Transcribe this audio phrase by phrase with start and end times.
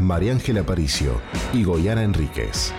[0.00, 1.20] María Ángela Paricio
[1.52, 2.72] y Goyana Enríquez.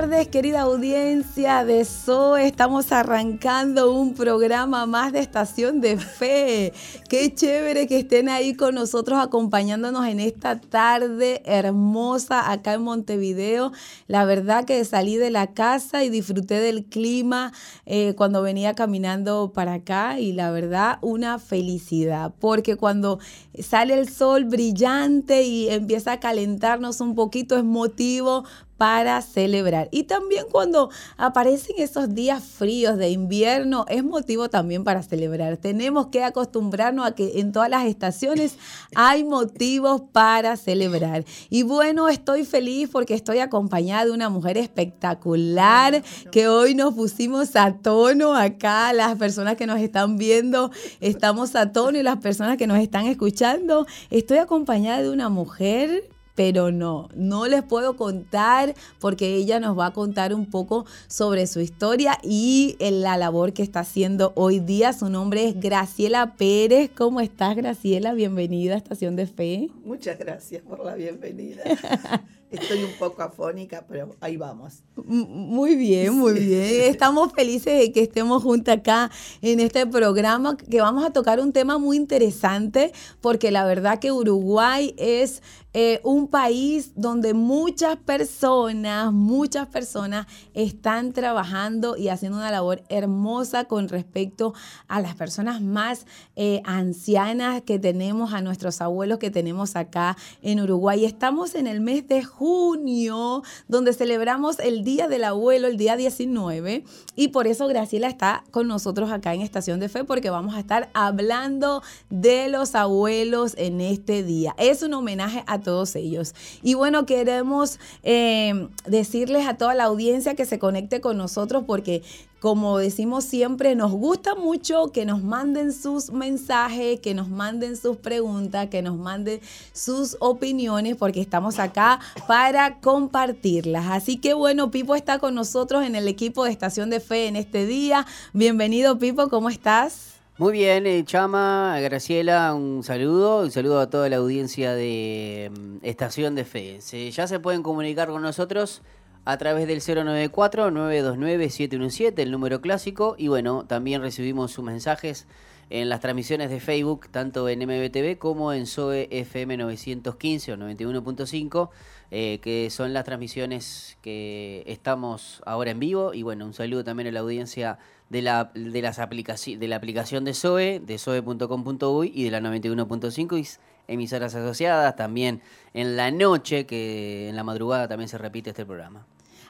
[0.00, 2.46] Tardes, querida audiencia de SOE.
[2.46, 6.72] Estamos arrancando un programa más de Estación de Fe.
[7.08, 13.72] Qué chévere que estén ahí con nosotros acompañándonos en esta tarde hermosa acá en Montevideo.
[14.06, 17.52] La verdad que salí de la casa y disfruté del clima
[17.84, 23.18] eh, cuando venía caminando para acá y la verdad una felicidad porque cuando
[23.58, 28.44] sale el sol brillante y empieza a calentarnos un poquito es motivo
[28.78, 29.88] para celebrar.
[29.90, 35.56] Y también cuando aparecen esos días fríos de invierno, es motivo también para celebrar.
[35.56, 38.56] Tenemos que acostumbrarnos a que en todas las estaciones
[38.94, 41.24] hay motivos para celebrar.
[41.50, 47.56] Y bueno, estoy feliz porque estoy acompañada de una mujer espectacular que hoy nos pusimos
[47.56, 48.92] a tono acá.
[48.92, 53.06] Las personas que nos están viendo, estamos a tono y las personas que nos están
[53.06, 53.86] escuchando.
[54.10, 59.86] Estoy acompañada de una mujer pero no, no les puedo contar porque ella nos va
[59.86, 64.92] a contar un poco sobre su historia y la labor que está haciendo hoy día.
[64.92, 66.92] Su nombre es Graciela Pérez.
[66.96, 68.12] ¿Cómo estás, Graciela?
[68.12, 69.70] Bienvenida a Estación de Fe.
[69.84, 71.64] Muchas gracias por la bienvenida.
[72.50, 74.82] Estoy un poco afónica, pero ahí vamos.
[74.96, 76.90] Muy bien, muy bien.
[76.90, 79.10] Estamos felices de que estemos juntos acá
[79.42, 84.12] en este programa, que vamos a tocar un tema muy interesante, porque la verdad que
[84.12, 85.42] Uruguay es
[85.74, 93.66] eh, un país donde muchas personas, muchas personas están trabajando y haciendo una labor hermosa
[93.66, 94.54] con respecto
[94.88, 96.06] a las personas más
[96.36, 101.04] eh, ancianas que tenemos, a nuestros abuelos que tenemos acá en Uruguay.
[101.04, 106.84] Estamos en el mes de junio, donde celebramos el Día del Abuelo, el día 19,
[107.16, 110.60] y por eso Graciela está con nosotros acá en Estación de Fe, porque vamos a
[110.60, 114.54] estar hablando de los abuelos en este día.
[114.56, 116.34] Es un homenaje a todos ellos.
[116.62, 122.02] Y bueno, queremos eh, decirles a toda la audiencia que se conecte con nosotros porque
[122.40, 127.96] como decimos siempre, nos gusta mucho que nos manden sus mensajes, que nos manden sus
[127.96, 129.40] preguntas, que nos manden
[129.72, 133.86] sus opiniones, porque estamos acá para compartirlas.
[133.88, 137.36] Así que bueno, Pipo está con nosotros en el equipo de Estación de Fe en
[137.36, 138.06] este día.
[138.32, 140.14] Bienvenido, Pipo, ¿cómo estás?
[140.38, 145.78] Muy bien, eh, Chama, Graciela, un saludo, un saludo a toda la audiencia de mm,
[145.82, 146.78] Estación de Fe.
[147.10, 148.82] ya se pueden comunicar con nosotros
[149.24, 155.26] a través del 094-929-717, el número clásico, y bueno, también recibimos sus mensajes
[155.70, 161.70] en las transmisiones de Facebook, tanto en MBTV como en SOE FM 915 o 91.5,
[162.10, 166.14] eh, que son las transmisiones que estamos ahora en vivo.
[166.14, 169.76] Y bueno, un saludo también a la audiencia de la, de las aplicación, de la
[169.76, 173.46] aplicación de SOE, de soe.com.uy y de la 91.5 y
[173.88, 175.42] emisoras asociadas, también
[175.74, 179.06] en la noche, que en la madrugada también se repite este programa.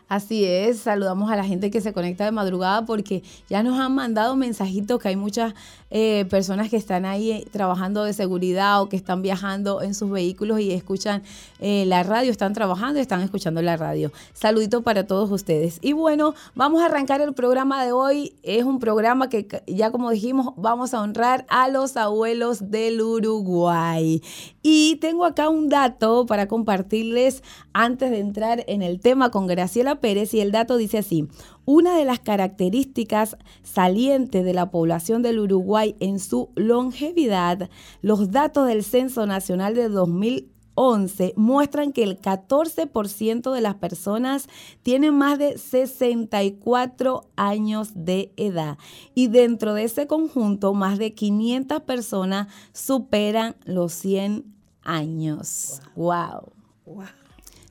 [0.08, 3.94] Así es, saludamos a la gente que se conecta de madrugada porque ya nos han
[3.94, 5.52] mandado mensajitos que hay muchas
[5.90, 10.10] eh, personas que están ahí eh, trabajando de seguridad o que están viajando en sus
[10.10, 11.22] vehículos y escuchan
[11.60, 14.10] eh, la radio, están trabajando y están escuchando la radio.
[14.32, 15.78] Saludito para todos ustedes.
[15.82, 18.34] Y bueno, vamos a arrancar el programa de hoy.
[18.42, 24.22] Es un programa que ya como dijimos, vamos a honrar a los abuelos del Uruguay.
[24.62, 27.42] Y tengo acá un dato para compartirles
[27.72, 31.28] antes de entrar en el tema con Graciela Pérez y el dato dice así,
[31.64, 37.70] una de las características salientes de la población del Uruguay en su longevidad,
[38.02, 44.48] los datos del Censo Nacional de 2011 muestran que el 14% de las personas
[44.82, 48.78] tienen más de 64 años de edad
[49.14, 54.44] y dentro de ese conjunto más de 500 personas superan los 100
[54.82, 55.80] años.
[55.96, 56.52] Wow.
[56.86, 57.17] wow.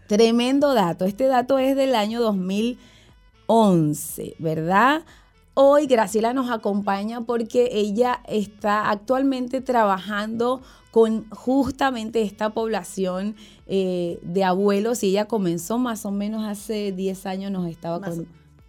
[0.08, 1.06] Tremendo dato.
[1.06, 5.04] Este dato es del año 2011, ¿verdad?
[5.54, 10.62] Hoy Graciela nos acompaña porque ella está actualmente trabajando
[10.92, 17.26] con justamente esta población eh, de abuelos y ella comenzó más o menos hace 10
[17.26, 18.00] años, nos estaba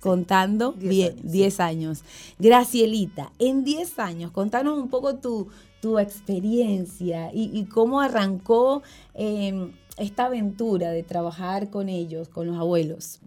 [0.01, 1.29] contando, 10 10 años, sí.
[1.29, 2.03] 10 años.
[2.39, 5.49] Gracielita, en 10 años, contanos un poco tu,
[5.81, 8.83] tu experiencia y, y cómo arrancó
[9.15, 13.21] eh, esta aventura de trabajar con ellos, con los abuelos.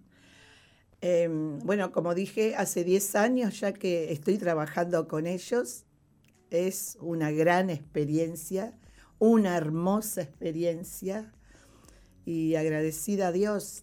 [1.00, 1.28] Eh,
[1.64, 5.84] bueno, como dije, hace 10 años ya que estoy trabajando con ellos.
[6.50, 8.72] Es una gran experiencia,
[9.18, 11.32] una hermosa experiencia
[12.24, 13.82] y agradecida a Dios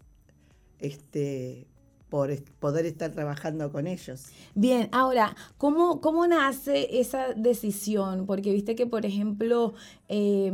[0.79, 1.67] este,
[2.09, 4.27] por poder estar trabajando con ellos.
[4.55, 8.25] Bien, ahora, ¿cómo, cómo nace esa decisión?
[8.25, 9.73] Porque viste que, por ejemplo,
[10.07, 10.53] eh,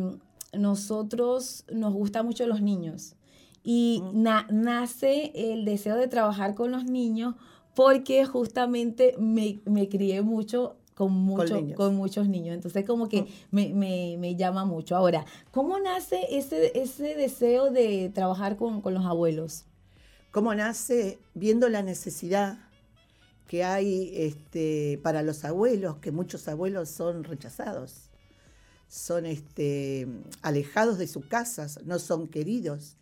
[0.53, 3.15] nosotros nos gustan mucho los niños
[3.63, 7.35] y na- nace el deseo de trabajar con los niños
[7.75, 12.55] porque justamente me, me crié mucho con, mucho, con muchos niños.
[12.55, 14.95] Entonces, como que me, me- me llama mucho.
[14.95, 19.65] Ahora, ¿cómo nace ese, ese deseo de trabajar con, con los abuelos?
[20.31, 21.19] ¿Cómo nace?
[21.33, 22.59] Viendo la necesidad
[23.47, 28.09] que hay este, para los abuelos, que muchos abuelos son rechazados,
[28.87, 30.07] son este,
[30.41, 32.97] alejados de sus casas, no son queridos.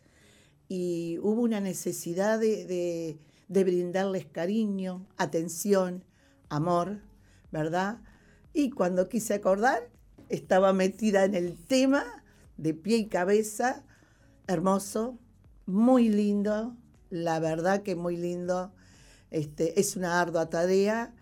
[0.70, 3.18] Y hubo una necesidad de, de-
[3.50, 6.04] de brindarles cariño, atención,
[6.50, 7.00] amor,
[7.52, 8.00] ¿verdad?
[8.54, 9.90] Y cuando quise acordar,
[10.30, 12.04] estaba metida en el tema
[12.58, 13.84] de pie y cabeza,
[14.48, 15.20] hermoso,
[15.66, 16.76] muy lindo,
[17.10, 18.72] la verdad que muy lindo.
[19.30, 21.14] Este, es una ardua tarea,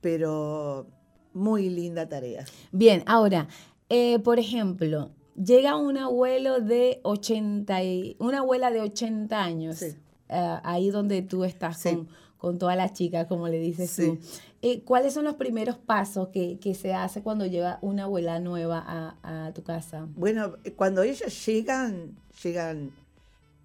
[0.00, 0.86] pero
[1.32, 2.44] muy linda tarea.
[2.72, 3.48] Bien, ahora,
[3.88, 9.96] eh, por ejemplo, llega un abuelo de 80, y, una abuela de 80 años, Sí.
[10.28, 11.94] eh, ahí donde tú estás Sí.
[11.94, 14.06] con, con todas las chicas, como le dices Sí.
[14.06, 14.18] tú.
[14.62, 18.82] Eh, ¿Cuáles son los primeros pasos que, que se hace cuando llega una abuela nueva
[18.86, 20.08] a, a tu casa?
[20.16, 22.90] Bueno, cuando ellas llegan, llegan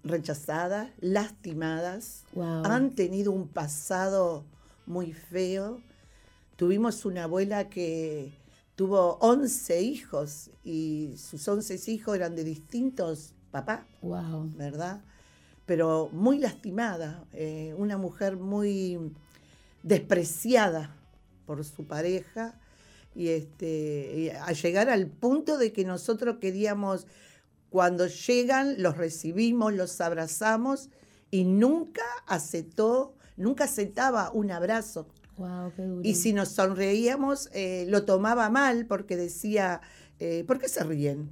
[0.04, 2.64] rechazadas, lastimadas, Wow.
[2.64, 4.44] han tenido un pasado
[4.86, 5.80] muy feo.
[6.56, 8.32] Tuvimos una abuela que
[8.76, 13.80] tuvo 11 hijos y sus 11 hijos eran de distintos papás.
[14.02, 14.50] Wow.
[14.56, 15.02] ¿verdad?
[15.66, 19.12] Pero muy lastimada, eh, una mujer muy
[19.82, 20.96] despreciada
[21.46, 22.58] por su pareja
[23.14, 27.06] y, este, y a llegar al punto de que nosotros queríamos,
[27.70, 30.88] cuando llegan, los recibimos, los abrazamos
[31.30, 35.06] y nunca aceptó, nunca aceptaba un abrazo.
[35.36, 36.02] Wow, qué duro.
[36.02, 39.80] Y si nos sonreíamos, eh, lo tomaba mal porque decía,
[40.18, 41.30] eh, ¿por qué se ríen?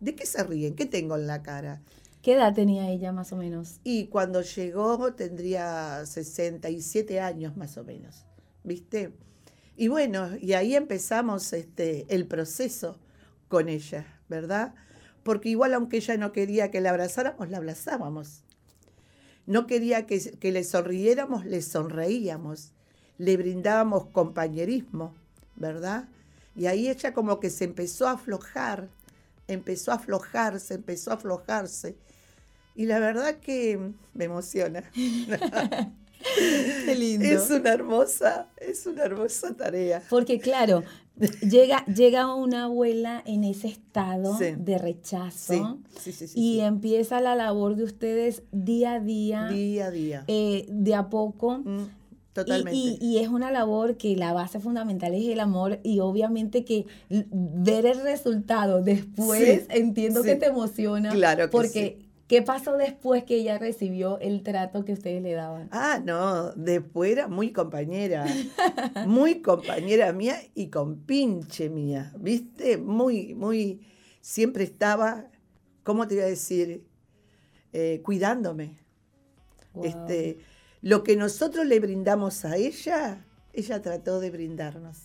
[0.00, 0.74] ¿De qué se ríen?
[0.74, 1.82] ¿Qué tengo en la cara?
[2.22, 3.80] ¿Qué edad tenía ella más o menos?
[3.84, 8.26] Y cuando llegó tendría 67 años más o menos,
[8.64, 9.12] ¿viste?
[9.76, 12.98] Y bueno, y ahí empezamos este, el proceso
[13.48, 14.74] con ella, ¿verdad?
[15.22, 18.42] Porque igual aunque ella no quería que la abrazáramos, la abrazábamos.
[19.46, 22.72] No quería que, que le sonriéramos, le sonreíamos.
[23.18, 25.14] Le brindábamos compañerismo,
[25.56, 26.08] ¿verdad?
[26.54, 28.88] Y ahí ella como que se empezó a aflojar,
[29.48, 31.96] empezó a aflojarse, empezó a aflojarse.
[32.74, 33.78] Y la verdad que
[34.14, 34.84] me emociona.
[36.84, 37.24] Qué lindo.
[37.26, 40.02] Es una hermosa, es una hermosa tarea.
[40.10, 40.82] Porque claro,
[41.48, 44.54] llega, llega una abuela en ese estado Sí.
[44.58, 49.90] de rechazo Sí, sí, y empieza la labor de ustedes día a día, Día a
[49.90, 50.24] día.
[50.26, 51.58] eh, de a poco.
[51.58, 51.86] Mm,
[52.44, 52.74] Totalmente.
[52.76, 56.84] y- y es una labor que la base fundamental es el amor y obviamente que
[57.08, 60.28] ver el resultado después Sí, entiendo sí.
[60.28, 61.10] que te emociona.
[61.10, 65.68] Claro que Porque, ¿qué pasó después que ella recibió el trato que ustedes le daban?
[65.72, 68.26] Ah, no, después era muy compañera,
[69.06, 72.76] muy compañera mía y con pinche mía, ¿viste?
[72.76, 73.80] Muy, muy,
[74.20, 75.26] siempre estaba,
[75.84, 76.84] ¿cómo te voy a decir?
[77.72, 78.78] Eh, cuidándome.
[79.72, 79.84] Wow.
[79.84, 80.38] Este,
[80.86, 84.98] lo que nosotros le brindamos a ella, ella trató de brindarnos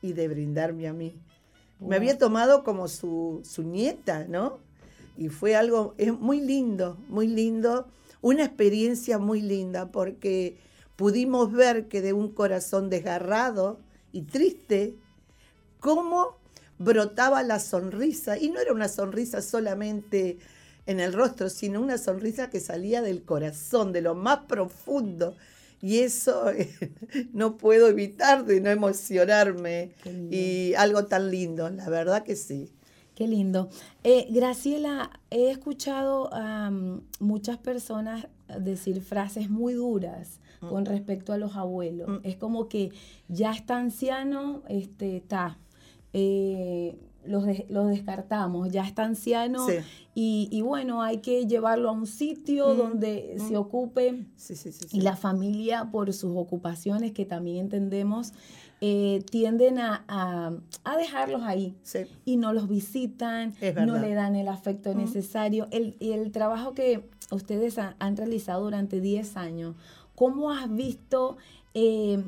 [0.00, 1.20] y de brindarme a mí.
[1.80, 1.90] Wow.
[1.90, 4.58] Me había tomado como su, su nieta, ¿no?
[5.18, 7.88] Y fue algo, es muy lindo, muy lindo,
[8.22, 10.56] una experiencia muy linda porque
[10.96, 13.80] pudimos ver que de un corazón desgarrado
[14.12, 14.94] y triste,
[15.78, 16.38] cómo
[16.78, 18.38] brotaba la sonrisa.
[18.38, 20.38] Y no era una sonrisa solamente
[20.88, 25.34] en el rostro, sino una sonrisa que salía del corazón, de lo más profundo.
[25.82, 26.46] Y eso
[27.34, 29.92] no puedo evitar de no emocionarme.
[30.30, 32.72] Y algo tan lindo, la verdad que sí.
[33.14, 33.68] Qué lindo.
[34.02, 38.26] Eh, Graciela, he escuchado a mm, muchas personas
[38.58, 42.08] decir frases muy duras con respecto a los abuelos.
[42.08, 42.18] Mm.
[42.22, 42.92] Es como que
[43.28, 45.58] ya está anciano, este, está.
[46.14, 46.96] eh,
[47.28, 49.74] los, los descartamos, ya está anciano Sí.
[50.14, 53.48] y, y bueno, hay que llevarlo a un sitio Mm, donde mm.
[53.48, 54.86] se ocupe Sí, sí, sí.
[54.92, 58.32] y la familia, por sus ocupaciones, que también entendemos,
[58.80, 60.52] eh, tienden a, a-
[60.84, 62.00] a dejarlos ahí Sí.
[62.24, 63.54] y no los visitan,
[63.86, 64.98] no le dan el afecto Mm.
[64.98, 65.66] necesario.
[65.70, 69.74] El, y el trabajo que ustedes ha- han realizado durante 10 años,
[70.14, 71.36] ¿cómo has visto
[71.74, 72.24] eh,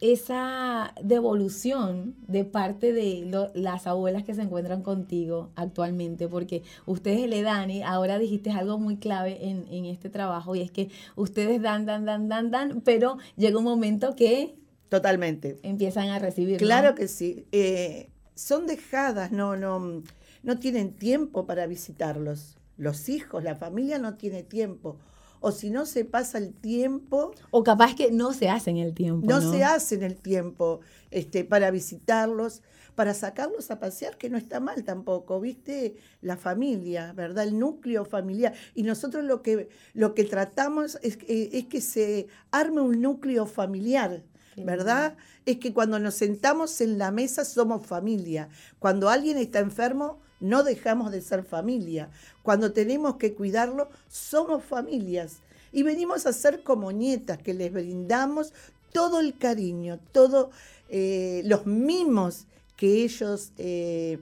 [0.00, 6.28] esa devolución de parte de lo- las abuelas que se encuentran contigo actualmente?
[6.28, 10.60] Porque ustedes le dan, y ahora dijiste algo muy clave en, en este trabajo, y
[10.62, 14.56] es que ustedes dan, dan, dan, dan, dan, pero llega un momento que
[14.88, 15.58] Totalmente.
[15.62, 16.60] empiezan a recibir.
[16.60, 16.66] ¿no?
[16.66, 17.46] Claro que sí.
[17.52, 20.02] Eh, son dejadas, no, no,
[20.42, 22.56] no tienen tiempo para visitarlos.
[22.76, 24.98] Los hijos, la familia no tiene tiempo.
[25.40, 28.94] O si no se pasa el tiempo, O capaz que no se hace en el
[28.94, 29.26] tiempo.
[29.26, 32.62] no, No, se hace en el tiempo este, para visitarlos,
[32.94, 35.96] para sacarlos a pasear, que no está mal tampoco, ¿viste?
[36.22, 37.44] La familia, ¿verdad?
[37.44, 38.54] El núcleo familiar.
[38.74, 43.46] Y nosotros lo que, lo que tratamos es, que- es que se arme un núcleo
[43.46, 44.22] familiar.
[44.58, 45.18] ¿Verdad?
[45.44, 48.48] Es que cuando nos sentamos en la mesa somos familia.
[48.78, 52.10] Cuando alguien está enfermo, no dejamos de ser familia.
[52.42, 55.38] Cuando tenemos que cuidarlo, somos familias.
[55.72, 58.52] Y venimos a ser como nietas, que les brindamos
[58.92, 60.48] todo el cariño, todos
[60.88, 64.18] los mimos que ellos eh,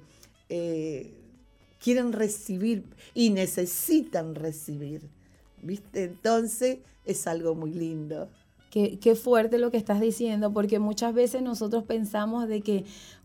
[0.49, 1.13] eh,
[1.83, 5.03] quieren recibir y necesitan recibir.
[5.63, 6.05] ¿Viste?
[6.05, 8.29] Entonces es algo muy lindo.
[8.71, 12.85] Qué, qué fuerte lo que estás diciendo, porque muchas veces nosotros pensamos de que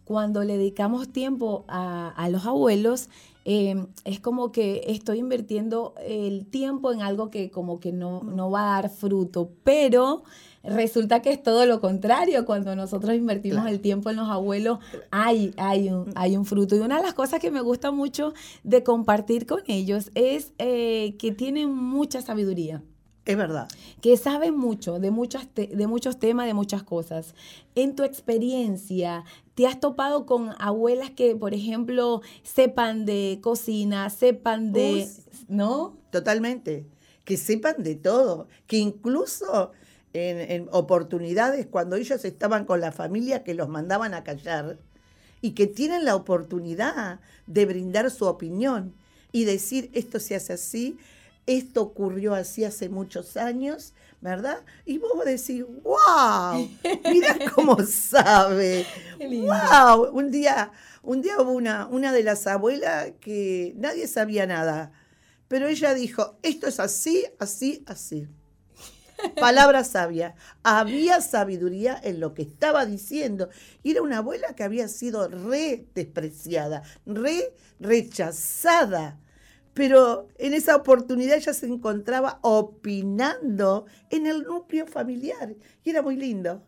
[0.09, 3.09] cuando le dedicamos tiempo a, a los abuelos,
[3.45, 8.49] eh, es como que estoy invirtiendo el tiempo en algo que como que no, no
[8.49, 10.23] va a dar fruto, pero
[10.63, 13.69] resulta que es todo lo contrario, cuando nosotros invertimos Claro.
[13.75, 14.79] el tiempo en los abuelos,
[15.11, 16.75] hay, hay, un, hay un fruto.
[16.75, 21.15] Y una de las cosas que me gusta mucho de compartir con ellos es eh,
[21.19, 22.81] que tienen mucha sabiduría
[23.29, 23.67] Es verdad.
[24.01, 27.35] que saben mucho de, muchas de muchos temas, de muchas cosas.
[27.75, 34.71] En tu experiencia, ¿te has topado con abuelas que, por ejemplo, sepan de cocina, sepan
[34.71, 35.07] de...
[35.47, 35.95] ¿No?
[36.11, 36.87] Totalmente.
[37.23, 38.47] Que sepan de todo.
[38.65, 39.73] Que incluso
[40.13, 44.79] en, en oportunidades, cuando ellos estaban con la familia, que los mandaban a callar,
[45.41, 48.95] y que tienen la oportunidad de brindar su opinión
[49.31, 50.97] y decir, esto se hace así,
[51.57, 54.63] esto ocurrió así hace muchos años, ¿verdad?
[54.85, 56.69] Y vos decís, wow,
[57.11, 58.85] mira cómo sabe.
[59.17, 64.91] Wow, un día, un día hubo una, una de las abuelas que nadie sabía nada,
[65.47, 68.27] pero ella dijo, esto es así, así, así.
[69.39, 70.35] Palabra sabia.
[70.63, 73.49] Había sabiduría en lo que estaba diciendo.
[73.83, 79.19] Y era una abuela que había sido re despreciada, re rechazada.
[79.79, 85.55] Pero en esa oportunidad ella se encontraba opinando en el núcleo familiar.
[85.85, 86.61] Y era muy lindo.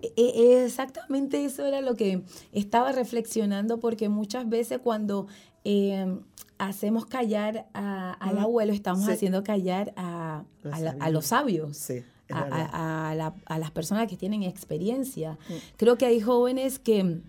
[0.00, 5.26] E- e- Exactamente eso era lo que estaba reflexionando porque muchas veces cuando
[5.66, 6.18] eh,
[6.58, 9.10] hacemos callar a- al Mm, abuelo, estamos sí.
[9.12, 11.10] haciendo callar a, La a la- a sabiduría.
[11.10, 11.76] los sabios.
[11.76, 11.94] Sí,
[12.28, 12.70] es a, verdad.
[12.72, 15.38] a- a la- a las personas que tienen experiencia.
[15.50, 15.52] Mm.
[15.76, 17.20] Creo que hay jóvenes que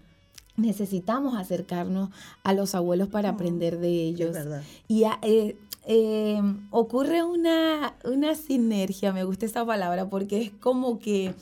[0.57, 2.09] necesitamos acercarnos
[2.43, 4.35] a los abuelos para aprender de ellos.
[4.35, 4.45] Es.
[4.87, 5.55] Y ah, eh,
[5.87, 11.33] eh, ocurre una, una sinergia, me gusta esa palabra, porque es como que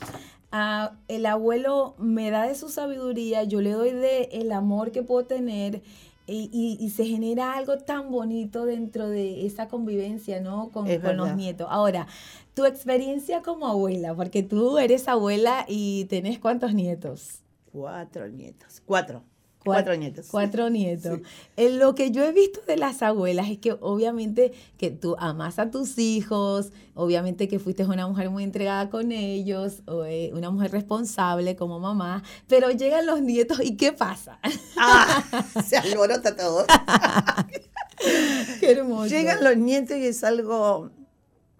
[0.52, 5.02] ah, el abuelo me da de su sabiduría, yo le doy de el amor que
[5.02, 5.82] puedo tener.
[6.26, 10.70] Y, y- y se genera algo tan bonito dentro de esa convivencia, ¿no?
[10.70, 11.66] Con, con los nietos.
[11.68, 12.06] Ahora,
[12.54, 17.40] tu experiencia como abuela, porque tú eres abuela y tenés cuántos nietos?
[17.74, 18.80] Cuatro nietos.
[18.86, 19.24] Cuatro.
[19.64, 20.26] Cuat- Cuatro nietos.
[20.30, 21.18] Cuatro nietos.
[21.18, 21.22] Sí.
[21.56, 25.58] En lo que yo he visto de las abuelas es que obviamente que tú amas
[25.58, 30.50] a tus hijos, obviamente que fuiste una mujer muy entregada con ellos, o, eh, una
[30.50, 34.38] mujer responsable como mamá, pero llegan los nietos y ¿qué pasa?
[34.78, 35.24] Ah,
[35.66, 36.64] se alborota todo.
[38.60, 39.06] Qué hermoso.
[39.08, 40.90] Llegan los nietos y es algo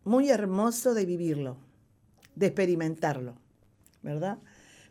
[0.04, 1.56] muy hermoso de vivirlo,
[2.35, 3.35] de experimentarlo,
[4.02, 4.38] ¿verdad?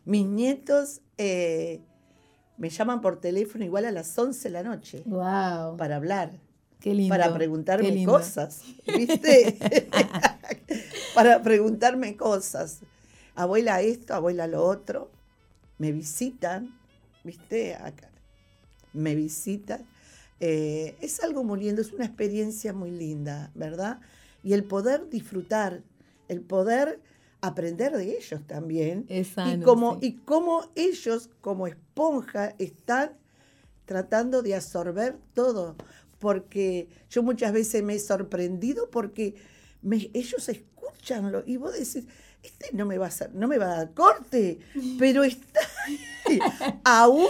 [0.04, 1.80] Mis nietos eh,
[2.58, 5.76] me llaman por teléfono igual a las 11 de la noche Wow.
[5.76, 6.32] para hablar,
[6.80, 7.12] Qué lindo.
[7.14, 8.12] para qué preguntarme lindo.
[8.12, 9.58] cosas, ¿viste?
[11.14, 12.80] para preguntarme cosas.
[13.34, 15.10] Abuela esto, abuela lo otro.
[15.78, 16.78] Me visitan,
[17.24, 17.74] ¿viste?
[17.74, 18.10] Acá.
[18.92, 19.84] Me visitan.
[20.40, 24.00] Eh, es algo muy lindo, es una experiencia muy linda, ¿verdad?
[24.42, 25.82] Y el poder disfrutar,
[26.28, 27.00] el poder
[27.46, 29.06] aprender de ellos también.
[29.08, 29.64] Y, sano,
[30.00, 30.06] sí.
[30.08, 33.12] y cómo ellos, como esponja, están
[33.84, 35.76] tratando de absorber todo,
[36.18, 39.34] porque yo muchas veces me he sorprendido porque
[39.82, 42.06] me- ellos escuchanlo y vos decís,
[42.42, 44.58] este no me va a hacer, no me va a dar corte,
[44.98, 45.60] pero está
[46.84, 47.26] aún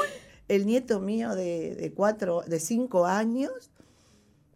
[0.48, 3.70] el nieto mío de, de cuatro, de cinco años,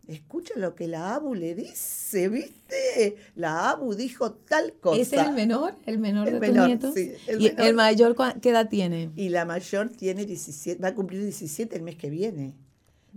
[0.09, 3.17] escucha lo que la Abu le dice, ¿viste?
[3.37, 5.01] La Abu dijo tal cosa.
[5.01, 5.75] ¿Ese es el menor?
[5.87, 6.95] ¿El menor El de menor, tus nietos?
[6.95, 7.67] sí, el ¿Y menor.
[7.67, 9.11] el mayor qué edad tiene?
[9.17, 12.55] Y la mayor tiene 17, va a cumplir 17 el mes que viene.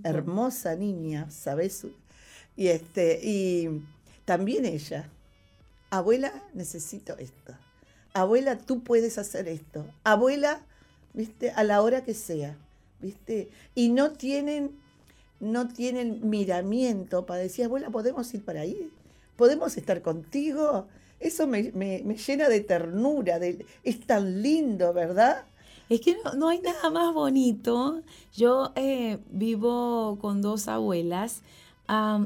[0.04, 1.86] Hermosa niña, ¿sabes?
[2.56, 3.82] Y este, y
[4.26, 5.10] también ella.
[5.90, 7.54] Abuela, necesito esto.
[8.14, 9.86] Abuela, tú puedes hacer esto.
[10.04, 10.62] Abuela,
[11.14, 11.52] ¿viste?
[11.52, 12.58] A la hora que sea,
[13.02, 13.50] ¿viste?
[13.76, 14.72] Y no tienen,
[15.42, 18.90] no tienen miramiento para decir, abuela, podemos ir para ahí,
[19.36, 20.88] podemos estar contigo.
[21.20, 25.44] Eso me, me- me llena de ternura, de, es tan lindo, ¿verdad?
[25.90, 28.02] Es que no, no hay nada más bonito.
[28.36, 31.42] Yo eh, vivo con dos abuelas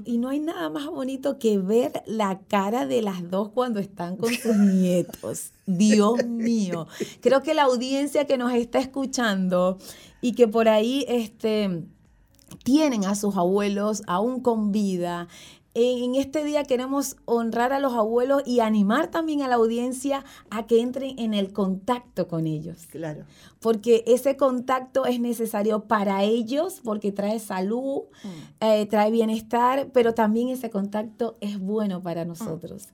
[0.05, 4.15] y no hay nada más bonito que ver la cara de las dos cuando están
[4.15, 5.53] con sus nietos.
[5.65, 6.85] Dios mío.
[7.21, 9.79] Creo que la audiencia que nos está escuchando
[10.21, 11.81] y que por ahí este,
[12.65, 15.27] tienen a sus abuelos aún con vida.
[15.77, 20.65] En este día queremos honrar a los abuelos y animar también a la audiencia a
[20.67, 23.25] que entren en el contacto con ellos Claro.
[23.59, 28.03] porque ese contacto es necesario para ellos, porque trae salud,
[28.61, 32.87] eh, trae bienestar, pero también ese contacto es bueno para nosotros.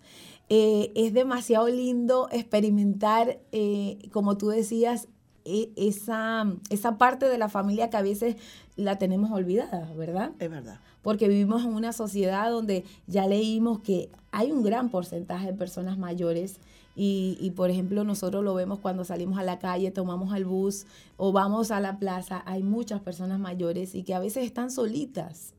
[0.49, 5.07] Eh, es demasiado lindo experimentar, eh, como tú decías,
[5.45, 8.35] esa, esa parte de la familia que a veces
[8.75, 10.31] la tenemos olvidada, ¿verdad?
[10.39, 10.79] Es verdad.
[11.01, 15.97] porque vivimos en una sociedad donde ya leímos que hay un gran porcentaje de personas
[15.97, 16.57] mayores
[16.95, 20.85] y, y, por ejemplo nosotros lo vemos cuando salimos a la calle, tomamos el bus
[21.17, 25.53] o vamos a la plaza, hay muchas personas mayores y que a veces están solitas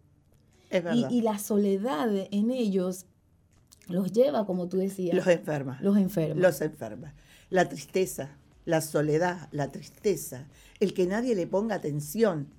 [0.70, 1.10] Es y, verdad.
[1.10, 3.06] y la soledad en ellos
[3.88, 5.78] los lleva, como tú decías, los enferma.
[5.82, 6.40] los enferma.
[6.40, 7.14] Los enferma.
[7.50, 8.30] La tristeza,
[8.64, 10.48] la soledad, la tristeza,
[10.81, 12.55] el que nadie le ponga atención,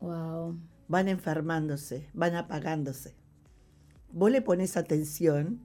[0.00, 0.58] Wow.
[0.88, 3.14] van enfermándose, van apagándose.
[4.12, 5.60] Vos le pones atención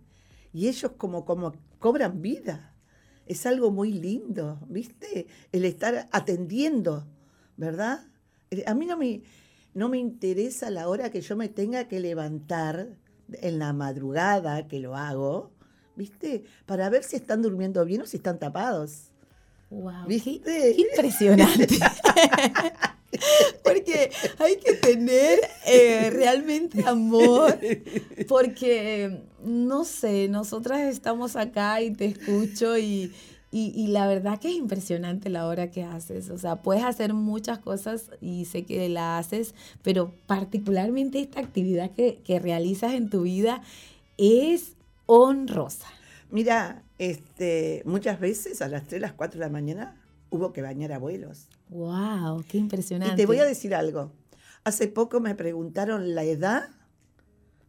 [0.54, 2.76] y ellos como, como cobran vida.
[3.26, 5.28] Es algo muy lindo, ¿viste?
[5.52, 7.08] El estar atendiendo,
[7.58, 8.08] ¿verdad?
[8.50, 9.22] Eh, A mí no me,
[9.74, 12.98] no me interesa la hora que yo me tenga que levantar
[13.32, 15.52] en la madrugada, que lo hago,
[15.96, 16.44] ¿viste?
[16.66, 19.11] Para ver si están durmiendo bien o si están tapados.
[19.72, 20.42] Wow, ¿Viste?
[20.44, 21.68] qué, qué impresionante.
[23.64, 27.58] porque hay que tener eh, realmente amor,
[28.28, 33.14] porque, no sé, nosotras estamos acá y te escucho y,
[33.50, 36.30] y, y la verdad que es impresionante la hora que haces.
[36.30, 41.92] O sea, puedes hacer muchas cosas y sé que la haces, pero particularmente esta actividad
[41.92, 43.62] que, que realizas en tu vida
[44.18, 44.74] es
[45.06, 45.88] honrosa.
[46.30, 50.92] Mira, este, muchas veces a las 3, las 4 de la mañana hubo que bañar
[50.92, 51.50] abuelos.
[51.70, 52.44] ¡Wow!
[52.48, 53.16] ¡Qué impresionante!
[53.16, 54.12] Y te voy a decir algo.
[54.64, 56.70] Hace poco me preguntaron la edad.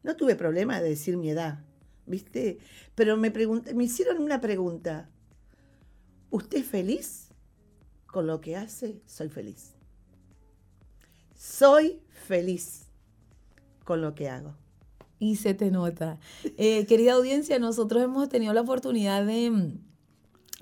[0.03, 1.65] No tuve problema de decir mi edad,
[2.05, 2.59] ¿viste?
[2.95, 5.09] Pero me, pregunté, me hicieron una pregunta.
[6.29, 7.29] ¿Usted es feliz
[8.05, 9.01] con lo que hace?
[9.07, 9.73] Soy feliz.
[11.35, 12.85] Soy feliz
[13.85, 14.62] con lo que hago.
[15.23, 16.19] Y se te nota.
[16.57, 19.71] Eh, querida audiencia, nosotros hemos tenido la oportunidad de,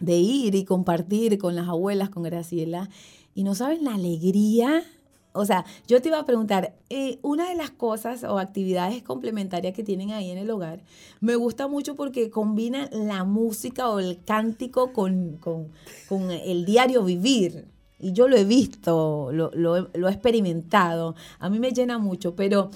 [0.00, 2.90] de ir y compartir con las abuelas, con Graciela,
[3.34, 4.84] y no saben la alegría.
[5.32, 9.72] O sea, yo te iba a preguntar, eh, una de las cosas o actividades complementarias
[9.72, 10.82] que tienen ahí en el hogar,
[11.22, 15.68] me gusta mucho porque combinan la música o el cántico con, con-
[16.06, 17.64] con el diario vivir.
[17.98, 21.14] Y yo lo he visto, lo, lo he experimentado.
[21.38, 22.70] A mí me llena mucho, pero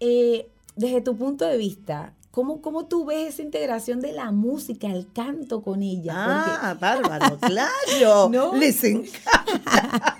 [0.00, 4.88] eh, desde tu punto de vista, ¿cómo, ¿cómo tú ves esa integración de la música,
[4.88, 6.14] el canto con ella?
[6.16, 8.28] Ah, bárbaro, claro.
[8.30, 8.54] No.
[8.54, 10.18] Les encanta.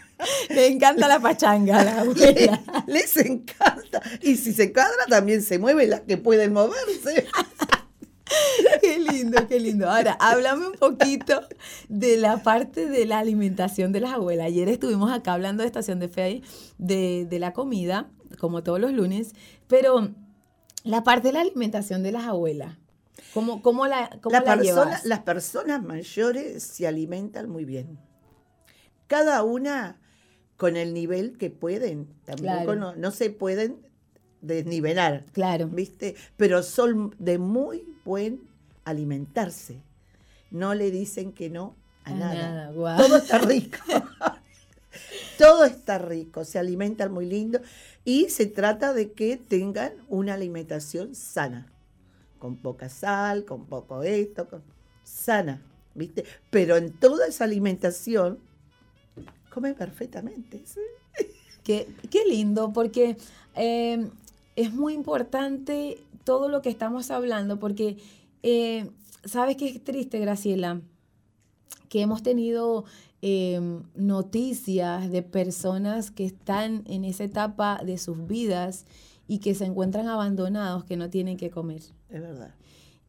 [0.48, 2.60] Porque le encanta la pachanga la abuela.
[2.86, 4.02] Les encanta.
[4.20, 7.26] Y si se cuadra, también se mueven las que pueden moverse.
[8.80, 9.90] Qué lindo, qué lindo.
[9.90, 11.42] Ahora, háblame un poquito
[11.90, 14.46] de la parte de la alimentación de las abuelas.
[14.46, 16.42] Ayer estuvimos acá hablando de estación de fe
[16.78, 19.34] de, de la comida, como todos los lunes,
[19.68, 20.14] pero
[20.84, 22.76] la parte de la alimentación de las abuelas,
[23.34, 25.04] ¿cómo, cómo la, cómo La la persona- llevas?
[25.04, 27.98] las personas mayores se alimentan muy bien.
[29.06, 29.98] Cada una
[30.56, 32.06] con el nivel que pueden.
[32.24, 32.74] Tampoco Claro.
[32.76, 33.86] no, no se pueden
[34.40, 35.68] desnivelar, Claro.
[35.68, 36.14] ¿viste?
[36.36, 38.40] Pero son de muy buen
[38.84, 39.82] alimentarse.
[40.50, 42.70] No le dicen que no a, A nada.
[42.72, 42.96] nada.
[42.96, 43.78] Todo está rico.
[45.38, 47.60] todo está rico, se alimentan muy lindo
[48.04, 51.72] y se trata de que tengan una alimentación sana,
[52.38, 54.48] con poca sal, con poco esto,
[55.04, 55.62] sana,
[55.94, 56.24] ¿viste?
[56.50, 58.38] Pero en toda esa alimentación
[59.52, 60.64] come perfectamente.
[61.62, 61.86] Qué,
[62.28, 63.16] lindo, porque
[63.54, 64.08] eh,
[64.56, 67.98] es muy importante todo lo que estamos hablando, porque,
[68.42, 68.90] eh,
[69.24, 70.80] ¿sabes qué es triste, Graciela?
[71.88, 72.84] Que hemos tenido
[73.22, 78.84] em, noticias de personas que están en esa etapa de sus vidas
[79.26, 81.82] y que se encuentran abandonados, que no tienen que comer.
[82.10, 82.54] Es verdad.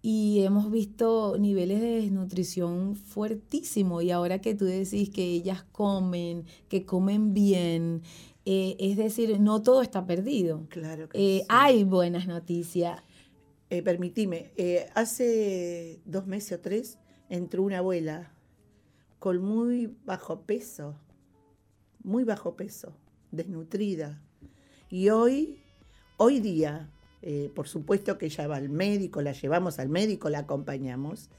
[0.02, 4.02] Y hemos visto niveles de desnutrición fuertísimo.
[4.02, 8.02] Y ahora que tú decís que ellas comen, que comen bien,
[8.46, 10.66] eh, es decir, no todo está perdido.
[10.70, 13.02] Claro que eh, Hay buenas noticias.
[13.70, 18.33] Eh, permitime, eh, hace dos meses o tres entró una abuela
[19.24, 21.00] con muy bajo peso,
[22.04, 22.94] muy bajo peso,
[23.32, 24.22] desnutrida.
[24.90, 25.62] Y hoy,
[26.18, 26.90] hoy día,
[27.56, 31.30] por supuesto que ella va al médico, la llevamos al médico, la acompañamos,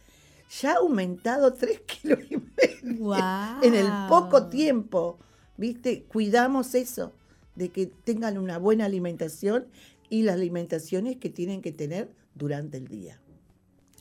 [0.62, 3.14] ya ha aumentado tres kilos y medio
[3.60, 5.18] en el poco tiempo.
[5.58, 6.04] ¿Viste?
[6.04, 7.12] Cuidamos eso,
[7.54, 9.66] de que tengan una buena alimentación
[10.08, 13.20] y las alimentaciones que tienen que tener durante el día.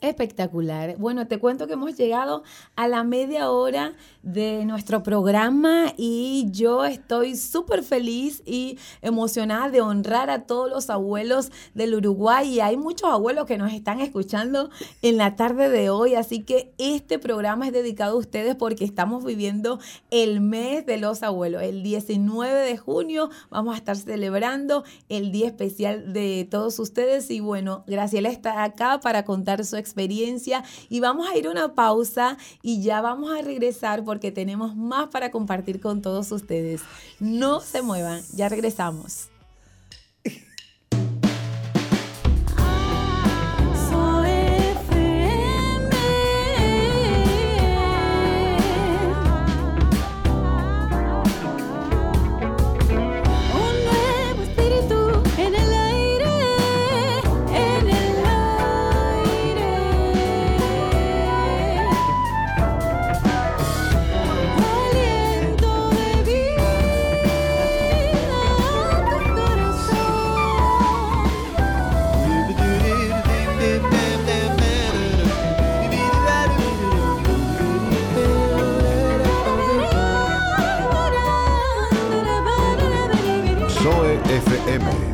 [0.04, 0.98] Espectacular.
[0.98, 2.44] Bueno, te cuento que hemos llegado
[2.76, 9.80] a la media hora de nuestro programa y yo estoy súper feliz y emocionada de
[9.80, 14.70] honrar a todos los abuelos del Uruguay y hay muchos abuelos que nos están escuchando
[15.02, 19.24] en la tarde de hoy, así que este programa es dedicado a ustedes porque estamos
[19.24, 19.80] viviendo
[20.12, 21.64] el mes de los abuelos.
[21.64, 27.40] El 19 de junio vamos a estar celebrando el día especial de todos ustedes y
[27.40, 31.76] bueno, Graciela está acá para contar su experiencia experiencia y vamos a ir a una
[31.76, 36.82] pausa y ya vamos a regresar porque tenemos más para compartir con todos ustedes.
[37.20, 39.33] No se muevan, ya regresamos.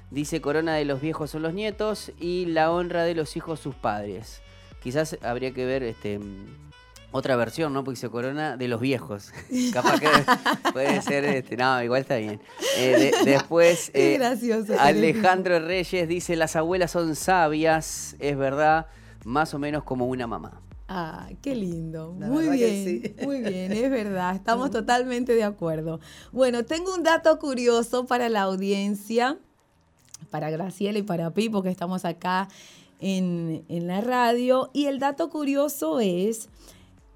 [0.09, 3.75] Dice Corona de los viejos son los nietos y la honra de los hijos sus
[3.75, 4.41] padres.
[4.81, 6.19] Quizás habría que ver este
[7.13, 7.83] otra versión, ¿no?
[7.83, 9.31] Porque dice Corona de los viejos.
[9.73, 10.09] Capaz que
[10.71, 12.41] puede ser, este, no, igual está bien.
[12.77, 14.19] Eh, después, eh,
[14.79, 18.87] Alejandro Reyes dice, las abuelas son sabias, es verdad,
[19.25, 20.59] más o menos como una mamá.
[20.95, 22.11] Ah, qué lindo.
[22.11, 24.35] muy bien, muy bien, es verdad.
[24.35, 25.99] Estamos totalmente de acuerdo.
[26.31, 29.39] Bueno, tengo un dato curioso para la audiencia,
[30.29, 32.47] para Graciela y para Pipo, que estamos acá
[32.99, 34.69] en, en la radio.
[34.71, 36.49] Y el dato curioso es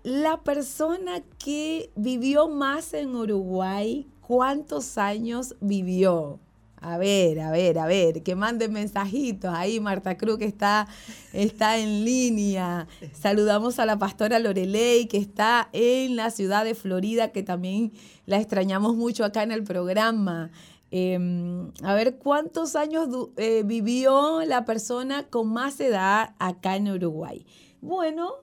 [0.01, 6.39] la persona que vivió más en Uruguay, ¿cuántos años vivió?
[6.79, 10.87] A ver, a ver, a ver, que manden mensajitos ahí, Marta Cruz que está,
[11.33, 12.87] está en línea.
[13.13, 17.93] Saludamos a la pastora Lorelei que está en la ciudad de Florida, que también
[18.27, 20.51] la extrañamos mucho acá en el programa.
[20.91, 27.45] Em, a ver, ¿cuántos años eh, vivió la persona con más edad acá en Uruguay?
[27.81, 28.33] Bueno,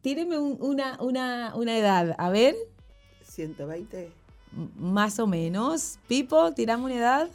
[0.00, 2.54] tíreme una, una, una edad, a ver.
[3.22, 4.12] 120.
[4.76, 5.98] más o menos.
[6.06, 7.28] Pipo, tirame una edad.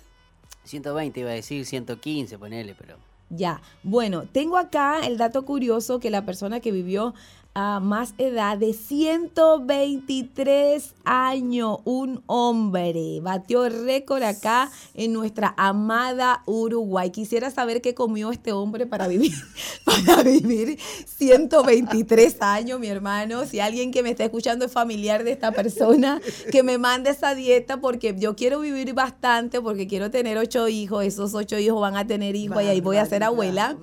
[0.70, 2.96] 120 iba a decir, 115, ponele, pero...
[3.32, 7.14] Ya, bueno, tengo acá el dato curioso que la persona que vivió
[7.54, 13.20] a más edad de 123 años, un hombre.
[13.22, 17.10] Batió récord acá en nuestra amada Uruguay.
[17.10, 19.34] Quisiera saber qué comió este hombre para vivir,
[19.86, 23.46] para vivir 123 años, mi hermano.
[23.46, 27.34] Si alguien que me está escuchando es familiar de esta persona, que me mande esa
[27.36, 31.04] dieta porque yo quiero vivir bastante, porque quiero tener ocho hijos.
[31.04, 33.76] Esos ocho hijos van a tener hijos y ahí voy a ser abuela.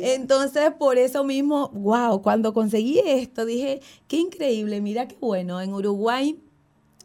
[0.00, 5.72] Entonces, por eso mismo, wow, cuando conseguí esto, dije, qué increíble, mira qué bueno, en
[5.72, 6.38] Uruguay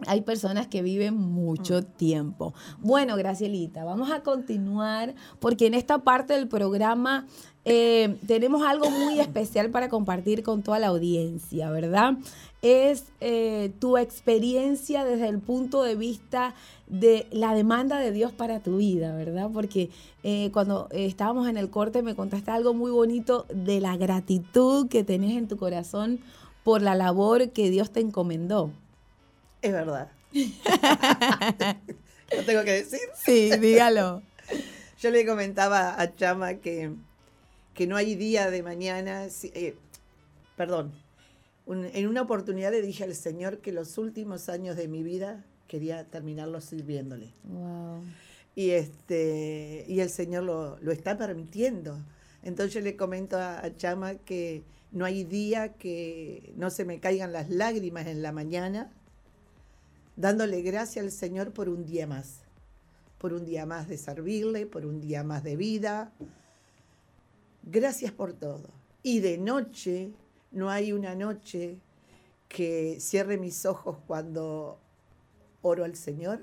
[0.07, 1.85] hay personas que viven mucho mm.
[1.97, 2.53] tiempo.
[2.79, 7.27] Bueno, Gracielita, vamos a continuar porque en esta parte del programa
[7.69, 12.13] eh, tenemos algo muy especial para compartir con toda la audiencia, ¿verdad?
[12.62, 16.55] Es eh, tu experiencia desde el punto de vista
[16.88, 19.51] de la demanda de Dios para tu vida, ¿verdad?
[19.53, 19.91] Porque
[20.23, 25.03] eh, cuando estábamos en el corte me contaste algo muy bonito de la gratitud que
[25.03, 26.19] tenés en tu corazón
[26.63, 28.71] por la labor que Dios te encomendó.
[29.62, 30.10] Es verdad.
[32.36, 32.99] ¿Lo tengo que decir?
[33.23, 34.23] Sí, dígalo.
[34.99, 36.91] Yo le comentaba a Chama que,
[37.79, 39.73] que no hay día de mañana, eh,
[40.57, 40.91] perdón,
[41.65, 46.03] en una oportunidad le dije al Señor que los últimos años de mi vida quería
[46.03, 47.31] terminarlos sirviéndole.
[48.53, 51.97] Y, este, y el Señor lo, está permitiendo.
[52.43, 56.99] Entonces yo le comento a, a, Chama que no hay día que no se me
[56.99, 58.91] caigan las lágrimas en la mañana,
[60.17, 62.41] dándole gracias al Señor por un día más,
[63.19, 66.11] por un día más de servirle, por un día más de vida.
[67.71, 68.69] Gracias por todo.
[69.03, 70.12] Y de noche,
[70.51, 71.77] no hay una noche
[72.47, 74.79] que cierre mis ojos cuando
[75.62, 76.41] oro al Señor,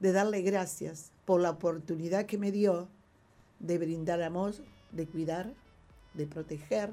[0.00, 2.88] de darle gracias por la oportunidad que me dio
[3.60, 4.54] de brindar amor,
[4.90, 5.54] de cuidar,
[6.14, 6.90] de proteger.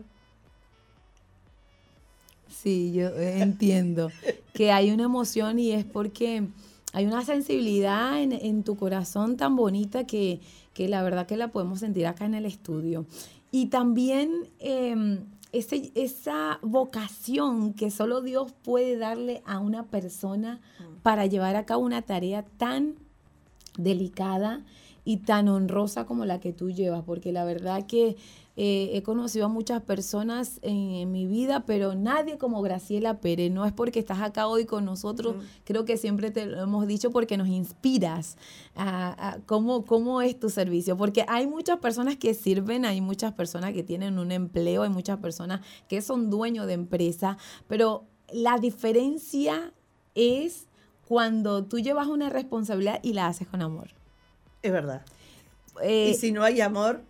[2.47, 4.11] Sí, yo entiendo
[4.53, 6.47] que hay una emoción y es porque
[6.91, 10.39] hay una sensibilidad en, tu corazón tan bonita que,
[10.87, 13.05] la verdad que la podemos sentir acá en el estudio.
[13.51, 21.01] Y también em, esa vocación que solo Dios puede darle a una persona mm.
[21.01, 22.95] para llevar a cabo una tarea tan
[23.77, 24.63] delicada
[25.09, 28.15] y tan honrosa como la que tú llevas, porque la verdad que
[28.57, 33.51] eh, he conocido a muchas personas en, mi vida, pero nadie como Graciela Pérez.
[33.51, 37.09] No es porque estás acá hoy con nosotros, creo que siempre te lo hemos dicho
[37.09, 38.37] porque nos inspiras
[38.75, 40.95] a, cómo, cómo es tu servicio.
[40.95, 45.17] Porque hay muchas personas que sirven, hay muchas personas que tienen un empleo, hay muchas
[45.17, 49.73] personas que son dueños de empresa, pero la diferencia
[50.13, 50.67] es
[51.07, 53.98] cuando tú llevas una responsabilidad y la haces con amor.
[54.61, 55.01] Es verdad.
[55.81, 57.01] Eh, y si no hay amor,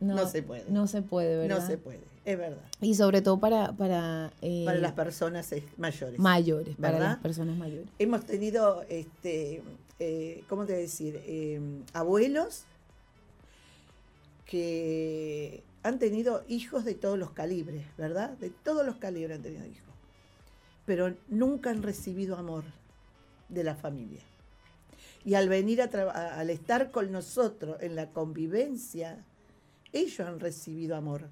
[0.00, 0.64] no, se puede.
[0.68, 1.60] No se puede, ¿verdad?
[1.60, 2.62] No se puede, es verdad.
[2.80, 3.72] Y sobre todo para...
[3.72, 6.18] Para, eh, para las personas mayores.
[6.18, 7.86] Mayores, para las personas mayores.
[7.98, 9.62] Hemos tenido, este,
[9.98, 11.82] eh, ¿cómo te voy a decir?
[11.92, 12.64] Abuelos
[14.46, 18.30] que han tenido hijos de todos los calibres, ¿verdad?
[18.38, 19.94] De todos los calibres han tenido hijos.
[20.84, 22.64] Pero nunca han recibido amor
[23.48, 24.20] de la familia.
[25.24, 29.24] Y al venir a al estar con nosotros en la convivencia,
[29.92, 31.28] ellos han recibido amor.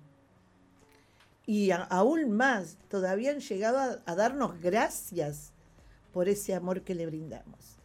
[1.46, 5.52] Y aún más, todavía han llegado a, darnos gracias
[6.12, 7.78] por ese amor que le brindamos.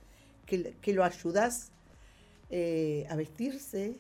[0.45, 1.71] Que, lo ayudas
[2.51, 3.97] eh, a vestirse,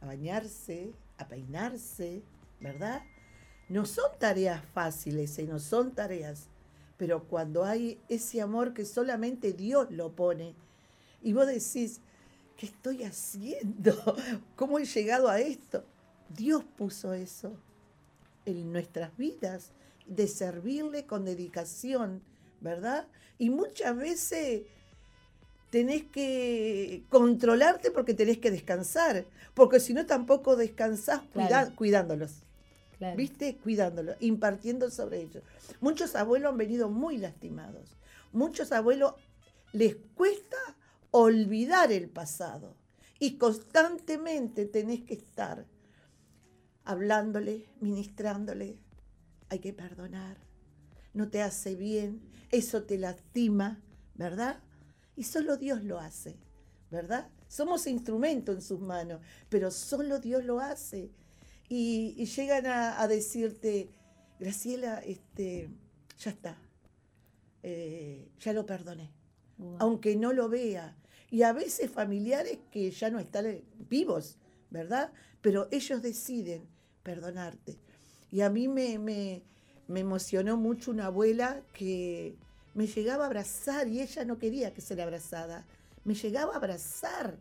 [0.00, 2.22] a bañarse, a peinarse,
[2.58, 3.02] ¿verdad?
[3.68, 6.48] No son tareas fáciles y no son tareas,
[6.96, 10.54] pero cuando hay ese amor que solamente Dios lo pone,
[11.24, 12.00] y vos decís,
[12.56, 13.94] ¿qué estoy haciendo?
[14.56, 15.84] ¿Cómo he llegado a esto?
[16.28, 17.56] Dios puso eso
[18.44, 19.72] en nuestras vidas,
[20.06, 22.22] de servirle con dedicación,
[22.60, 23.08] ¿verdad?
[23.38, 24.64] Y muchas veces
[25.70, 31.22] tenés que controlarte porque tenés que descansar, porque si no tampoco descansás
[31.74, 32.42] cuidándolos.
[33.16, 33.56] ¿Viste?
[33.56, 35.42] Cuidándolos, impartiendo sobre ellos.
[35.80, 37.96] Muchos abuelos han venido muy lastimados.
[38.32, 39.14] Muchos abuelos
[39.72, 40.56] les cuesta
[41.16, 42.76] olvidar el pasado
[43.20, 45.64] y constantemente tenés que estar
[46.82, 48.80] hablándole, ministrándole.
[49.48, 50.38] Hay que perdonar.
[51.12, 53.80] No te hace bien, eso te lastima,
[54.16, 54.60] ¿verdad?
[55.14, 56.36] Y solo Dios lo hace,
[56.90, 57.30] ¿verdad?
[57.46, 61.12] Somos instrumento en sus manos, pero solo Dios lo hace.
[61.68, 63.88] Y, llegan a, decirte,
[64.40, 65.70] Graciela, este,
[66.18, 66.58] ya está,
[67.62, 69.12] eh, ya lo perdoné,
[69.78, 70.96] aunque no lo vea.
[71.34, 74.36] Y a veces familiares que ya no están vivos,
[74.70, 75.10] ¿verdad?
[75.42, 76.62] Pero ellos deciden
[77.02, 77.76] perdonarte.
[78.30, 79.42] Y a mí me, me,
[79.88, 82.36] me emocionó mucho una abuela que
[82.74, 85.66] me llegaba a abrazar y ella no quería que se le abrazada.
[86.04, 87.36] Me llegaba a abrazar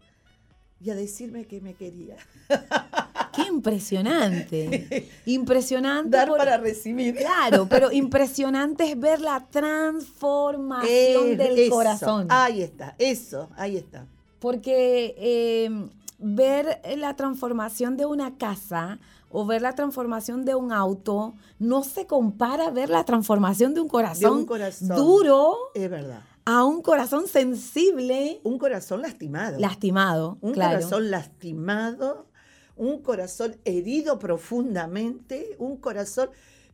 [0.81, 2.17] y a decirme que me quería.
[3.33, 5.09] Qué impresionante.
[5.25, 6.09] Impresionante.
[6.09, 7.15] Dar para recibir.
[7.15, 12.27] Claro, pero impresionante es ver la transformación del corazón.
[12.29, 14.05] Ahí está, eso, ahí está.
[14.39, 21.33] Porque eh, ver la transformación de una casa o ver la transformación de un auto
[21.57, 25.55] no se compara a ver la transformación de un corazón, un corazón duro.
[25.73, 28.41] Es verdad a un corazón sensible.
[28.43, 29.59] Un corazón lastimado.
[29.59, 30.37] Lastimado.
[30.41, 32.27] Un corazón lastimado,
[32.75, 36.29] un corazón herido profundamente, un corazón...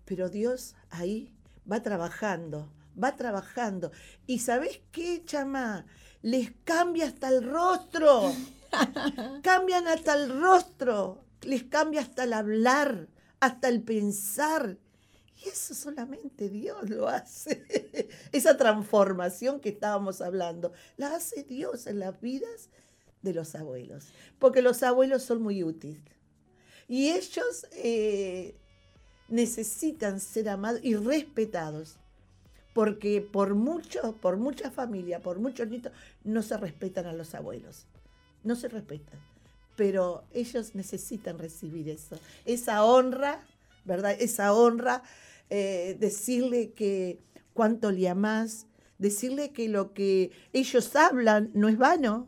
[0.05, 1.35] Pero Dios ahí
[1.71, 3.91] va trabajando, va trabajando.
[4.25, 5.85] ¿Y sabes qué, chama?
[6.21, 8.33] Les cambia hasta el rostro.
[9.43, 11.23] Cambian hasta el rostro.
[11.41, 13.07] Les cambia hasta el hablar,
[13.39, 14.77] hasta el pensar.
[15.37, 18.09] Y eso solamente Dios lo hace.
[18.31, 22.69] Esa transformación que estábamos hablando, la hace Dios en las vidas
[23.21, 24.07] de los abuelos.
[24.39, 26.01] Porque los abuelos son muy útiles.
[26.87, 28.55] Y ellos eh,
[29.27, 31.97] necesitan ser amados y respetados.
[32.73, 35.91] Porque por mucho, por mucha familia, por muchos nietos,
[36.23, 37.85] no se respetan a los abuelos.
[38.43, 39.19] No se respetan.
[39.75, 42.19] Pero ellos necesitan recibir eso.
[42.45, 43.41] Esa honra,
[43.85, 44.15] ¿verdad?
[44.19, 45.03] Esa honra
[45.49, 47.19] eh, decirle que
[47.53, 52.27] cuánto le amás, decirle que lo que ellos hablan no es vano,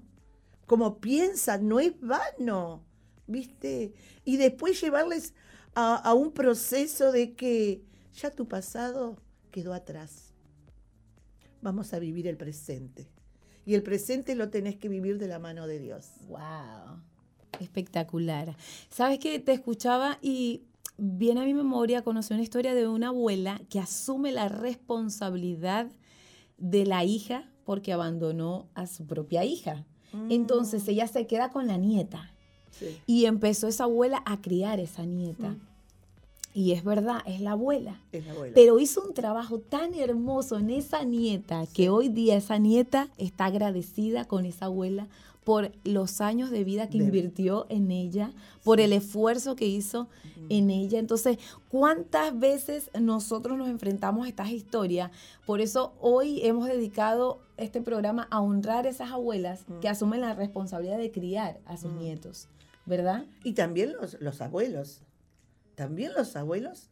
[0.71, 2.85] como piensan no es vano,
[3.27, 3.93] ¿viste?
[4.23, 5.33] Y después llevarles
[5.75, 9.17] a, un proceso de que ya tu pasado
[9.51, 10.33] quedó atrás.
[11.61, 13.09] Vamos a vivir el presente.
[13.65, 16.07] Y el presente lo tenés que vivir de la mano de Dios.
[16.29, 17.01] ¡Wow!
[17.59, 18.55] Espectacular.
[18.89, 20.63] ¿Sabes que Te escuchaba y
[20.97, 25.91] viene a mi memoria, conocí una historia de una abuela que asume la responsabilidad
[26.57, 29.85] de la hija porque abandonó a su propia hija.
[30.29, 32.31] Entonces ella se queda con la nieta.
[33.05, 35.55] Y empezó esa abuela a criar esa nieta.
[36.53, 38.01] Y es verdad, es la, abuela.
[38.11, 38.53] es la abuela.
[38.53, 43.45] Pero hizo un trabajo tan hermoso en esa nieta que hoy día esa nieta está
[43.45, 45.07] agradecida con esa abuela
[45.43, 48.31] por los años de vida que invirtió en ella,
[48.63, 50.07] por el esfuerzo que hizo
[50.49, 50.99] en ella.
[50.99, 51.37] Entonces,
[51.69, 55.09] ¿cuántas veces nosotros nos enfrentamos a estas historias?
[55.45, 60.35] Por eso hoy hemos dedicado este programa a honrar a esas abuelas que asumen la
[60.35, 62.47] responsabilidad de criar a sus nietos,
[62.85, 63.25] ¿verdad?
[63.43, 65.01] Y también los, abuelos.
[65.73, 66.91] También los abuelos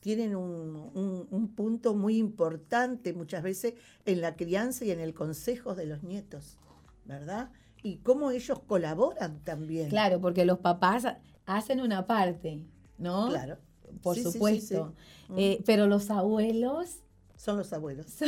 [0.00, 3.74] tienen un, un, punto muy importante muchas veces
[4.04, 6.58] en la crianza y en el consejo de los nietos,
[7.04, 7.50] ¿verdad?
[7.82, 9.88] Y cómo ellos colaboran también.
[9.88, 11.04] Claro, porque los papás
[11.46, 12.64] hacen una parte,
[12.98, 13.28] ¿no?
[13.28, 13.58] Claro.
[14.02, 14.94] Por supuesto.
[15.36, 17.02] Eh, pero los abuelos...
[17.36, 18.06] Son los abuelos.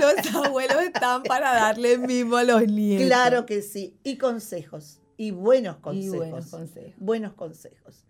[0.00, 3.06] los abuelos están para darle mimo a los nietos.
[3.06, 3.96] Claro que sí.
[4.02, 5.00] Y consejos.
[5.16, 6.14] Y buenos consejos.
[6.14, 6.92] Y buenos consejos.
[6.96, 8.04] Buenos consejos.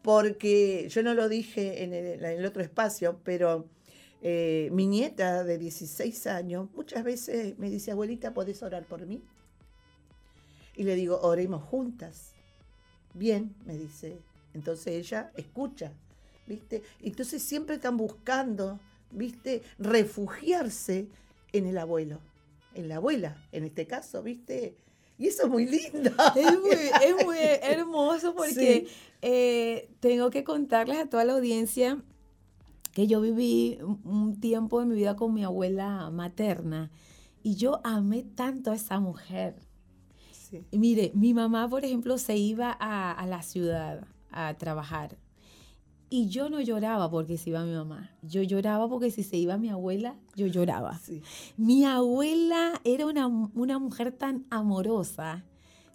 [0.00, 3.68] Porque yo no lo dije en el, en el otro espacio, pero
[4.26, 9.22] eh, mi nieta de 16 años muchas veces me dice, abuelita, ¿podés orar por mí?
[10.76, 12.32] Y le digo, oremos juntas.
[13.12, 14.16] Bien, me dice.
[14.54, 15.92] Entonces ella escucha,
[16.46, 16.82] ¿viste?
[17.02, 19.60] Entonces siempre están buscando, ¿viste?
[19.78, 21.06] Refugiarse
[21.52, 22.18] en el abuelo,
[22.72, 24.74] en la abuela, en este caso, ¿viste?
[25.18, 26.10] Y eso es muy lindo.
[26.34, 28.86] Es muy, hermoso porque
[29.20, 32.02] eh, tengo que contarles a toda la audiencia
[32.94, 36.90] que yo viví un tiempo de mi vida con mi abuela materna
[37.42, 39.56] y yo amé tanto a esa mujer.
[40.70, 45.18] mire, mi mamá, por ejemplo, se iba a, la ciudad a trabajar
[46.08, 48.12] y yo no lloraba porque se iba mi mamá.
[48.22, 51.00] Yo lloraba porque si se iba mi abuela, yo lloraba.
[51.56, 55.44] Mi abuela era una, una mujer tan amorosa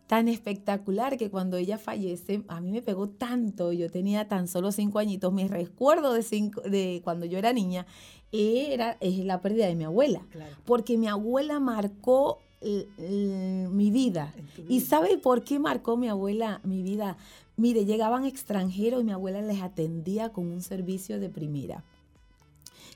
[0.09, 4.71] tan espectacular que cuando ella fallece, a mí me pegó tanto, yo tenía tan solo
[4.71, 7.85] cinco añitos, mi recuerdo de, cinco, de cuando yo era niña
[8.31, 10.23] era es la pérdida de mi abuela,
[10.65, 14.33] porque mi abuela marcó mi vida.
[14.67, 17.15] ¿Y sabe por qué marcó mi abuela mi vida?
[17.55, 21.83] Mire, llegaban extranjeros y mi abuela les atendía con un servicio de primera.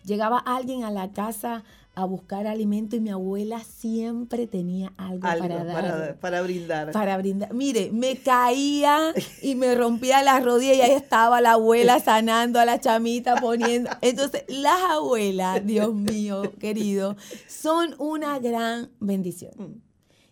[0.04, 1.64] llegaba alguien a la casa
[1.96, 6.18] a buscar alimento y mi abuela siempre tenía algo, para dar.
[6.20, 6.92] Para, brindar.
[6.92, 7.54] Para brindar.
[7.54, 9.14] Mire, me caía
[9.44, 13.92] y me rompía la rodilla y ahí estaba la abuela sanando a la chamita poniendo.
[14.02, 17.16] Entonces, las abuelas, Dios mío, querido,
[17.48, 19.54] son una gran bendición.
[19.58, 19.82] Mm.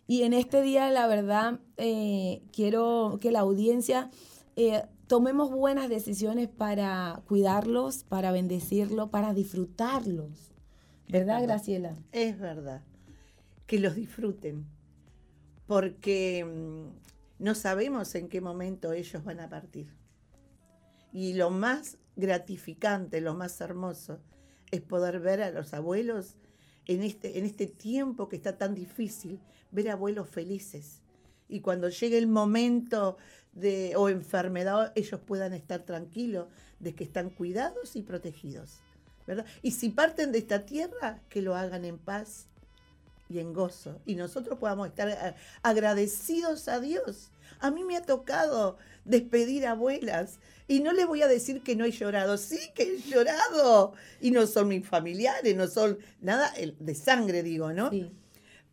[0.07, 4.09] Y en este día, la verdad, eh, quiero que la audiencia
[4.55, 10.50] eh, tomemos buenas decisiones para cuidarlos, para bendecirlos, para disfrutarlos
[11.11, 11.93] ¿Verdad, Graciela?
[12.13, 12.81] Es verdad.
[13.67, 14.65] Que los disfruten.
[15.67, 19.93] Porque mm, no sabemos en qué momento ellos van a partir.
[21.11, 24.21] Y lo más gratificante, lo más hermoso,
[24.71, 26.37] es poder ver a los abuelos
[26.85, 31.01] en este, en este tiempo que está tan difícil, ver abuelos felices.
[31.49, 33.17] Y cuando llegue el momento
[33.51, 36.47] de, o enfermedad, ellos puedan estar tranquilos
[36.79, 38.79] de que están cuidados y protegidos.
[39.61, 42.47] Y si parten de esta tierra, que lo hagan en paz
[43.31, 44.01] y en gozo.
[44.05, 47.31] Y nosotros podamos estar eh, agradecidos a Dios.
[47.59, 51.85] A mí me ha tocado despedir abuelas y no les voy a decir que no
[51.85, 52.37] he llorado.
[52.37, 53.93] Sí que he llorado.
[54.19, 57.89] Y no son mis familiares, no son nada de sangre, digo, ¿no?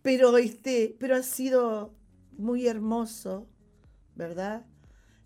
[0.03, 1.95] Pero, este, pero ha sido
[2.37, 3.47] muy hermoso,
[4.15, 4.65] ¿verdad?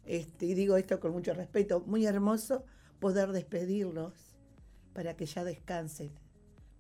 [0.05, 2.65] Este, y digo esto con mucho respeto, muy hermoso
[2.99, 4.22] poder despedirlos
[4.93, 6.11] para que ya descansen,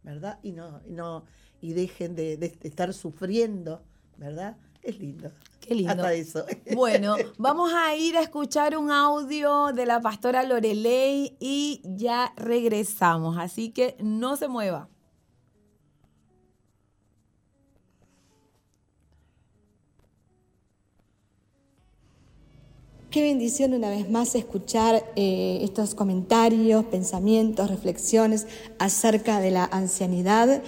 [0.02, 0.38] ¿verdad?
[0.42, 1.24] Y no, no,
[1.60, 3.82] y dejen de, estar sufriendo,
[4.16, 4.56] ¿verdad?
[4.82, 5.30] Es lindo.
[5.60, 6.08] Qué lindo.
[6.08, 6.44] eso.
[6.74, 13.38] Bueno, vamos a ir a escuchar un audio de la pastora Lorelei y ya regresamos.
[13.38, 14.88] Así que no se mueva.
[23.12, 28.46] Qué bendición una vez más escuchar eh, estos comentarios, pensamientos, reflexiones
[28.78, 30.62] acerca de la ancianidad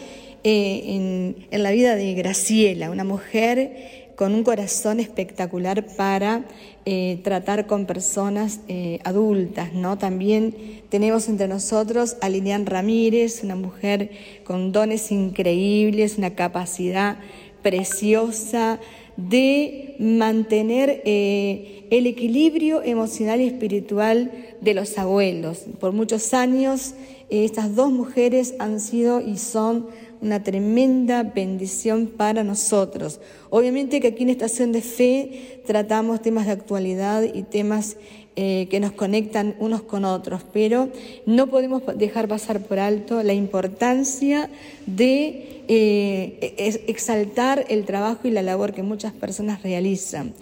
[0.44, 6.44] eh, en, la vida de Graciela, una mujer con un corazón espectacular para
[6.84, 8.60] eh, tratar con personas
[9.04, 9.96] adultas, ¿no?
[9.96, 14.10] También tenemos entre nosotros a Lilian Ramírez, una mujer
[14.44, 17.16] con dones increíbles, una capacidad
[17.62, 18.80] preciosa
[19.16, 25.64] de mantener eh, el equilibrio emocional y espiritual de los abuelos.
[25.78, 26.94] Por muchos años
[27.30, 29.86] eh, estas dos mujeres han sido y son
[30.20, 33.20] una tremenda bendición para nosotros.
[33.50, 37.96] Obviamente que aquí en Estación de Fe tratamos temas de actualidad y temas
[38.36, 40.88] eh, que nos conectan unos con otros, pero
[41.24, 44.50] no podemos dejar pasar por alto la importancia
[44.86, 50.34] de eh, exaltar el trabajo y la labor que muchas personas realizan.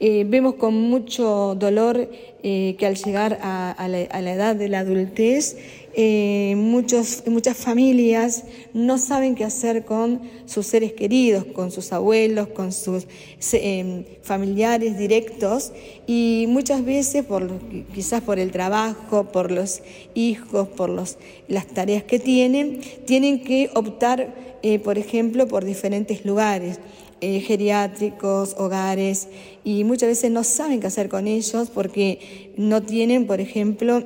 [0.00, 2.08] Eh, vemos con mucho dolor
[2.42, 5.56] que al llegar a la edad de la adultez,
[6.00, 12.70] eh, muchas familias no saben qué hacer con sus seres queridos, con sus abuelos, con
[12.70, 13.08] sus
[13.50, 15.72] em, familiares directos
[16.06, 17.50] y muchas veces, por,
[17.92, 19.82] quizás por el trabajo, por los
[20.14, 21.18] hijos, por los,
[21.48, 24.32] las tareas que tienen, tienen que optar,
[24.62, 26.78] eh, por ejemplo, por diferentes lugares.
[27.20, 29.26] Eh, geriátricos, hogares,
[29.64, 34.04] y muchas veces no saben qué hacer con ellos porque no tienen, por ejemplo,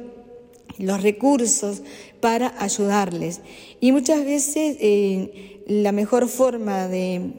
[0.79, 1.83] los recursos
[2.21, 3.41] para ayudarles.
[3.81, 7.33] Y muchas veces eh, la mejor forma de,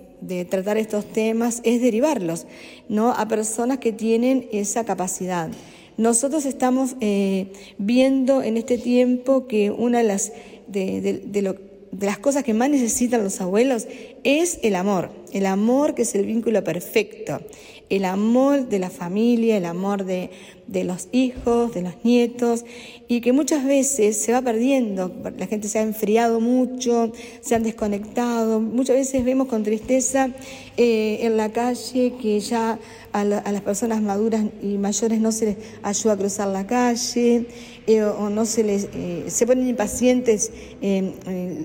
[0.50, 2.46] tratar estos temas es derivarlos
[2.88, 3.12] ¿no?
[3.12, 5.50] a personas que tienen esa capacidad.
[5.98, 10.32] Nosotros estamos eh, viendo en este tiempo que una de las,
[10.68, 13.88] de, de las cosas que más necesitan los abuelos
[14.24, 17.42] es el amor, el amor que es el vínculo perfecto
[17.90, 20.32] el amor de la familia, el amor de,
[20.68, 22.66] los hijos, de los nietos,
[23.08, 27.12] y que muchas veces se va perdiendo, la gente se ha enfriado mucho,
[27.42, 30.30] se han desconectado, muchas veces vemos con tristeza
[30.78, 32.80] eh, en la calle que ya
[33.12, 37.46] a, las personas maduras y mayores no se les ayuda a cruzar la calle
[37.86, 40.52] eh, o no se les eh, se ponen impacientes
[40.82, 41.14] en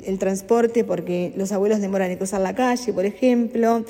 [0.04, 3.84] el, transporte porque los abuelos demoran en cruzar la calle, por ejemplo.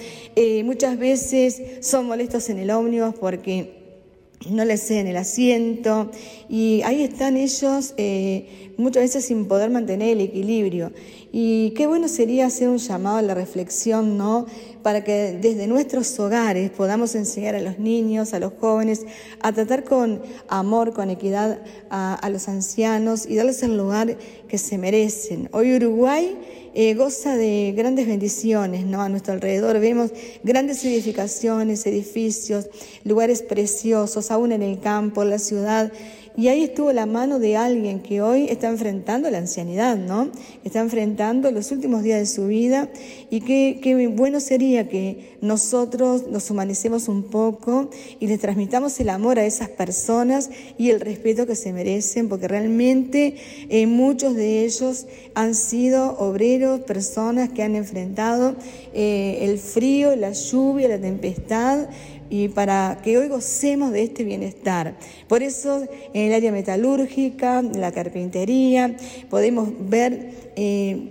[0.65, 3.78] muchas veces son molestos en el ómnibus porque
[4.51, 6.11] no les ceden el asiento
[6.49, 7.95] y ahí están ellos
[8.77, 10.93] muchas veces sin poder mantener el equilibrio.
[11.33, 14.47] Y qué bueno sería hacer un llamado a la reflexión, ¿no?
[14.83, 19.05] Para que desde nuestros hogares podamos enseñar a los niños, a los jóvenes,
[19.41, 21.61] a tratar con amor, con equidad
[21.91, 24.17] a, los ancianos y darles el lugar
[24.49, 25.49] que se merecen.
[25.53, 26.37] Hoy Uruguay
[26.75, 29.03] eh, goza de grandes bendiciones, ¿no?
[29.03, 30.13] A nuestro alrededor vemos
[30.45, 32.69] grandes edificaciones, edificios,
[33.05, 35.93] lugares preciosos, aún en el campo, en la ciudad
[36.39, 40.31] Y ahí estuvo la mano de alguien que hoy está enfrentando la ancianidad, ¿no?
[40.63, 42.89] Está enfrentando los últimos días de su vida
[43.29, 49.09] y qué, qué bueno sería que nosotros nos humanicemos un poco y les transmitamos el
[49.09, 53.35] amor a esas personas y el respeto que se merecen, porque realmente
[53.69, 58.55] eh, muchos de ellos han sido obreros, personas que han enfrentado
[58.95, 61.89] eh, el frío, la lluvia, la tempestad,
[62.31, 64.97] y para que hoy gocemos de este bienestar.
[65.29, 68.97] Por eso en el área metalúrgica, la carpintería,
[69.31, 71.11] podemos ver eh,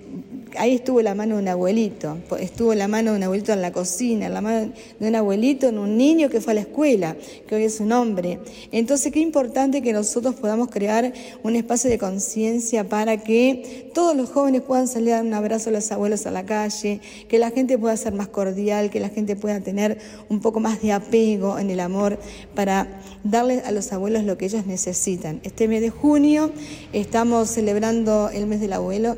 [0.58, 3.72] ahí estuvo la mano de un abuelito, estuvo la mano de un abuelito en la
[3.72, 7.16] cocina, la mano de un abuelito en un niño que fue a la escuela,
[7.48, 8.40] que hoy es un hombre.
[8.72, 14.30] Entonces, qué importante que nosotros podamos crear un espacio de conciencia para que todos los
[14.30, 17.52] jóvenes puedan salir a dar un abrazo a los abuelos a la calle, que la
[17.52, 19.98] gente pueda ser más cordial, que la gente pueda tener
[20.30, 22.20] un poco más de apego en el amor
[22.56, 25.40] para darles a los abuelos lo que ellos necesitan.
[25.44, 26.52] Este mes de junio
[26.94, 29.18] estamos celebrando el mes del abuelo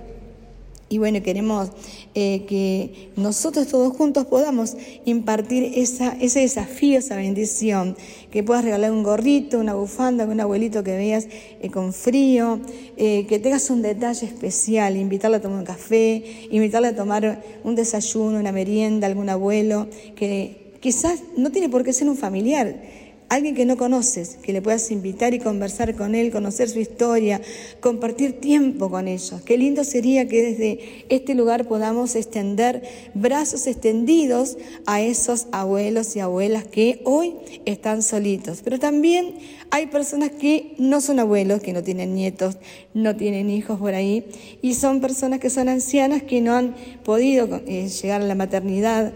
[0.89, 1.69] y bueno, queremos
[2.15, 4.75] eh, que nosotros todos juntos podamos
[5.05, 7.95] impartir esa, ese desafío, esa bendición,
[8.31, 11.27] que puedas regalar un gorrito, una bufanda, un abuelito que veas
[11.61, 12.59] eh, con frío,
[12.97, 17.75] eh, que tengas un detalle especial, invitarle a tomar un café, invitarle a tomar un
[17.75, 22.81] desayuno, una merienda, algún abuelo, que quizás no tiene por qué ser un familiar
[23.29, 27.41] alguien que no conoces, que le puedas invitar y conversar con él, conocer su historia,
[27.79, 29.41] compartir tiempo con ellos.
[29.45, 36.19] Qué lindo sería que desde este lugar podamos extender brazos extendidos a esos abuelos y
[36.19, 38.61] abuelas que hoy están solitos.
[38.63, 39.35] Pero también
[39.71, 42.57] hay personas que no son abuelos, que no tienen nietos,
[42.93, 44.25] no tienen hijos por ahí,
[44.61, 49.13] y son personas que son ancianas que no han podido eh, llegar a la maternidad,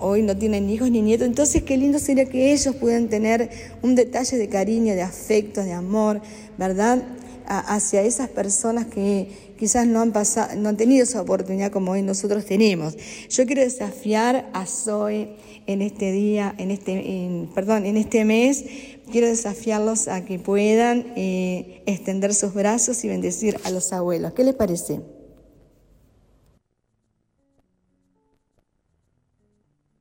[0.00, 1.26] hoy no tienen hijos ni nietos.
[1.26, 3.50] Entonces, qué lindo sería que ellos puedan tener
[3.82, 6.20] un detalle de cariño, de afecto, de amor,
[6.56, 7.02] ¿verdad?
[7.48, 12.02] hacia esas personas que quizás no han, pasado, no han tenido esa oportunidad como hoy
[12.02, 12.94] nosotros tenemos.
[13.30, 15.30] Yo quiero desafiar a Zoe
[15.66, 18.64] en este día, en este, perdón, en este mes,
[19.08, 24.32] quiero desafiarlos a que puedan eh, extender sus brazos y bendecir a los abuelos.
[24.32, 25.00] ¿Qué les parece?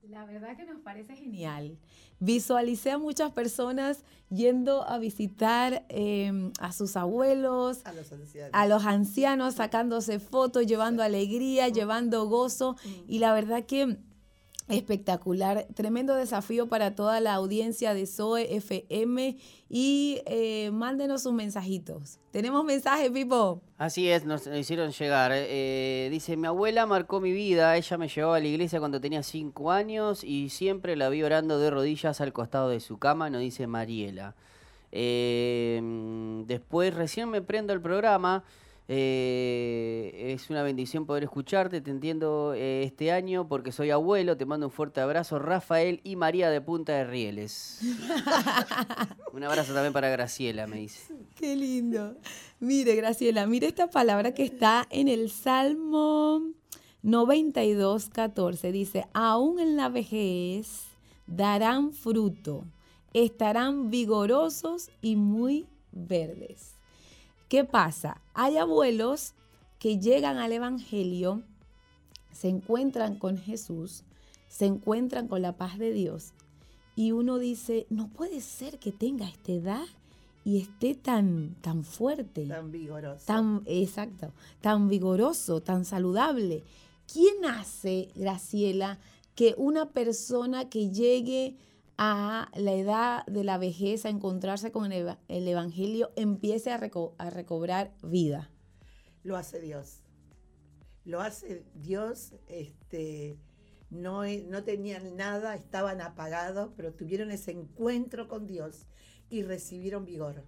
[0.10, 1.78] La verdad que nos parece genial.
[2.20, 8.52] Visualicé a muchas personas yendo a visitar em, a sus abuelos, a los, ancianos.
[8.52, 12.76] a los ancianos, sacándose fotos, llevando alegría, llevando gozo.
[13.08, 13.98] Y la verdad que
[14.70, 19.38] Espectacular, tremendo desafío para toda la audiencia de Zoe FM
[19.70, 22.20] y eh, mándenos sus mensajitos.
[22.32, 23.62] Tenemos mensajes, Pipo.
[23.78, 25.32] Así es, nos hicieron llegar.
[25.34, 29.24] Eh, dice, mi abuela marcó mi vida, ella me llevaba a la iglesia cuando tenía
[29.24, 33.40] cinco años y siempre la vi orando de rodillas al costado de su cama, nos
[33.40, 34.36] dice Mariela.
[34.92, 35.82] Eh,
[36.46, 38.44] después recién me prendo el programa.
[38.90, 44.46] Eh, es una bendición poder escucharte, te entiendo eh, este año porque soy abuelo, te
[44.46, 47.82] mando un fuerte abrazo, Rafael y María de Punta de Rieles.
[49.34, 51.14] un abrazo también para Graciela, me dice.
[51.36, 52.16] Qué lindo.
[52.62, 56.44] Mire, Graciela, mire esta palabra que está en el Salmo
[57.04, 58.72] 92, 14.
[58.72, 60.86] Dice, aún en la vejez
[61.26, 62.64] darán fruto,
[63.12, 66.77] estarán vigorosos y muy verdes.
[67.50, 68.22] ¿Qué pasa?
[68.34, 69.34] Hay abuelos
[69.80, 71.44] que llegan al Evangelio,
[72.32, 74.04] se encuentran con Jesús,
[74.50, 76.34] se encuentran con la paz de Dios
[76.96, 79.86] y uno dice, no puede ser que tenga esta edad
[80.44, 82.46] y esté tan, tan fuerte.
[82.48, 83.26] Tan vigoroso.
[83.26, 86.64] Tan, exacto, tan vigoroso, tan saludable.
[87.12, 89.00] ¿Quién hace, Graciela,
[89.36, 91.56] que una persona que llegue
[91.98, 98.52] a la edad de la vejez, a encontrarse con el, Evangelio, empiece a, recobrar vida?
[99.24, 100.04] Lo hace Dios.
[101.06, 103.40] Lo hace Dios, este,
[103.90, 108.88] no, no tenían nada, estaban apagados, pero tuvieron ese encuentro con Dios
[109.30, 110.44] y recibieron vigor.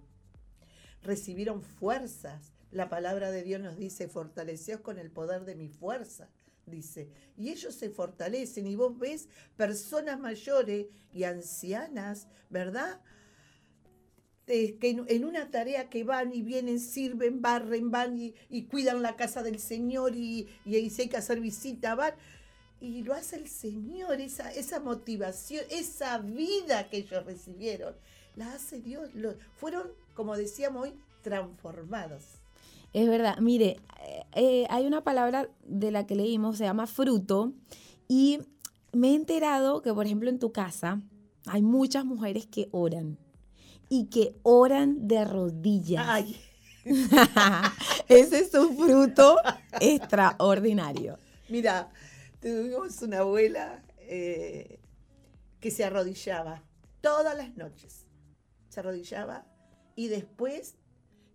[1.02, 2.52] Recibieron fuerzas.
[2.70, 6.28] La palabra de Dios nos dice, fortaleceos con el poder de mi fuerza
[6.70, 7.08] dice.
[7.36, 13.00] Y ellos se fortalecen y vos ves personas mayores y ancianas, ¿verdad?
[14.50, 19.44] que en una tarea que van y vienen, sirven, barren, van y, cuidan la casa
[19.44, 22.14] del Señor y, y, si hay que hacer visita, van.
[22.80, 27.94] Y lo hace el Señor, esa, esa motivación, esa vida que ellos recibieron,
[28.34, 29.10] la hace Dios.
[29.56, 32.39] Fueron, como decíamos hoy, transformados.
[32.92, 37.52] Es verdad, mire, eh, eh, hay una palabra de la que leímos, se llama fruto,
[38.08, 38.38] y
[38.92, 41.00] me he enterado que, por ejemplo, en tu casa
[41.46, 43.18] hay muchas mujeres que oran.
[43.92, 46.04] y que oran de rodillas.
[46.06, 46.40] Ay,
[48.08, 49.36] Ese es un fruto
[49.80, 51.18] extraordinario.
[51.48, 51.90] mira,
[52.40, 54.78] tuvimos una abuela eh,
[55.60, 56.62] que se arrodillaba
[57.00, 58.06] todas las noches.
[58.68, 59.44] Se arrodillaba
[59.96, 60.76] y después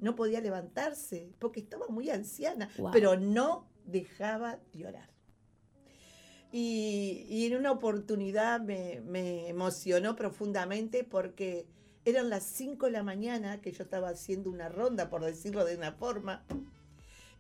[0.05, 2.91] no podía levantarse porque estaba muy anciana, Wow.
[2.93, 5.09] pero no dejaba de orar.
[6.51, 11.67] Y, y en una oportunidad me, me emocionó profundamente porque
[12.05, 15.75] eran las 5 de la mañana que yo estaba haciendo una ronda, por decirlo de
[15.75, 16.45] una forma,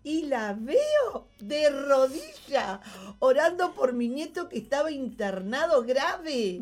[0.03, 2.81] y la veo de rodilla,
[3.19, 6.59] orando por mi nieto que estaba internado grave,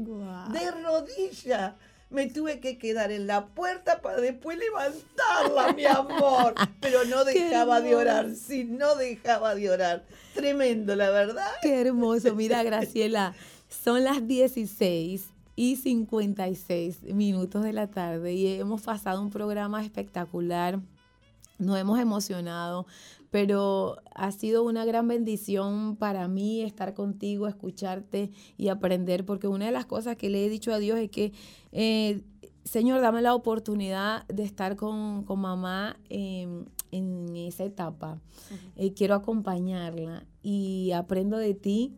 [0.51, 1.77] de rodilla.
[2.13, 6.53] Me tuve que quedar en la puerta para después levantarla, mi amor.
[6.79, 10.05] Pero no dejaba de orar, sí, no dejaba de orar.
[10.33, 11.51] Tremendo, la verdad.
[11.61, 12.35] Qué hermoso.
[12.35, 13.33] Mira, Graciela,
[13.67, 20.79] son las 16 y 56 minutos de la tarde y hemos pasado un programa espectacular.
[21.59, 22.87] Nos hemos emocionado,
[23.33, 29.65] pero ha sido una gran bendición para mí estar contigo, escucharte y aprender, porque una
[29.65, 31.33] de las cosas que le he dicho a Dios es que,
[31.71, 32.21] eh,
[32.63, 38.21] Señor, dame la oportunidad de estar con, con mamá en, en esa etapa.
[38.75, 41.95] Eh, quiero acompañarla y aprendo de ti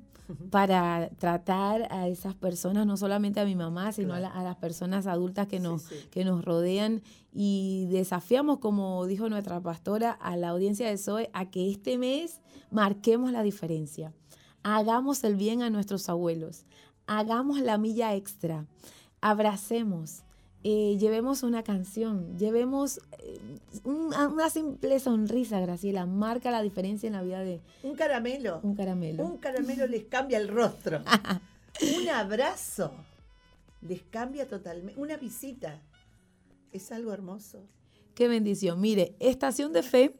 [0.49, 4.55] para tratar a esas personas, no solamente a mi mamá, sino a, la- a las
[4.57, 5.95] personas adultas que nos, sí.
[6.11, 7.01] que nos rodean.
[7.33, 12.39] Y desafiamos, como dijo nuestra pastora, a la audiencia de Zoe a que este mes
[12.71, 14.13] marquemos la diferencia.
[14.63, 16.65] Hagamos el bien a nuestros abuelos,
[17.07, 18.65] hagamos la milla extra,
[19.21, 20.23] abracemos,
[20.67, 23.39] eh, llevemos una canción, llevemos eh,
[23.83, 28.61] una, una simple sonrisa, Graciela, marca la diferencia en la vida de Un caramelo.
[28.63, 29.23] un caramelo.
[29.23, 31.03] Un caramelo les cambia el rostro.
[31.99, 32.91] Un abrazo
[33.81, 34.99] les cambia totalmente.
[34.99, 35.79] Una visita
[36.71, 37.59] es algo hermoso.
[38.15, 38.81] Qué bendición.
[38.81, 40.15] Mire, Estación de Fe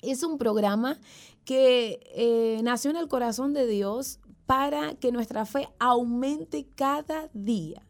[0.00, 0.98] es un programa
[1.44, 7.82] que eh, nació en el corazón de Dios para que nuestra fe aumente cada día.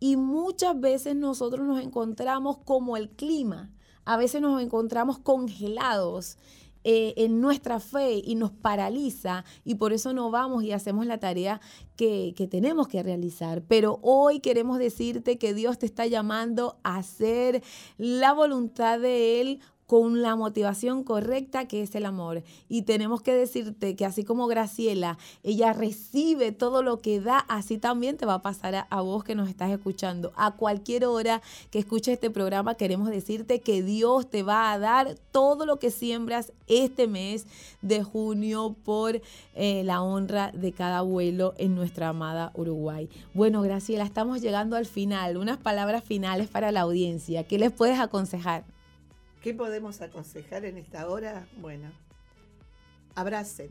[0.00, 3.70] Y muchas veces nosotros nos encontramos como el clima.
[4.04, 6.38] A veces nos encontramos congelados
[6.84, 11.18] eh, en nuestra fe y nos paraliza y por eso no vamos y hacemos la
[11.18, 11.60] tarea
[11.96, 13.62] que, que tenemos que realizar.
[13.62, 17.62] Pero hoy queremos decirte que Dios te está llamando a hacer
[17.98, 22.42] la voluntad de Él con la motivación correcta que es el amor.
[22.68, 27.78] Y tenemos que decirte que así como Graciela, ella recibe todo lo que da, así
[27.78, 30.30] también te va a pasar a, vos que nos estás escuchando.
[30.36, 35.14] A cualquier hora que escuches este programa, queremos decirte que Dios te va a dar
[35.32, 37.46] todo lo que siembras este mes
[37.80, 39.22] de junio por
[39.54, 43.08] eh, la honra de cada abuelo en nuestra amada Uruguay.
[43.32, 45.38] Bueno, Graciela, estamos llegando al final.
[45.38, 47.44] Unas palabras finales para la audiencia.
[47.44, 48.64] ¿Qué les puedes aconsejar?
[49.42, 51.48] ¿Qué podemos aconsejar en esta hora?
[51.60, 51.92] Bueno,
[53.14, 53.70] abracen,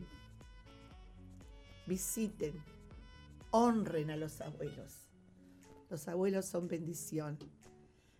[1.86, 2.54] visiten,
[3.50, 5.10] honren a los abuelos.
[5.90, 7.38] Los abuelos son bendición.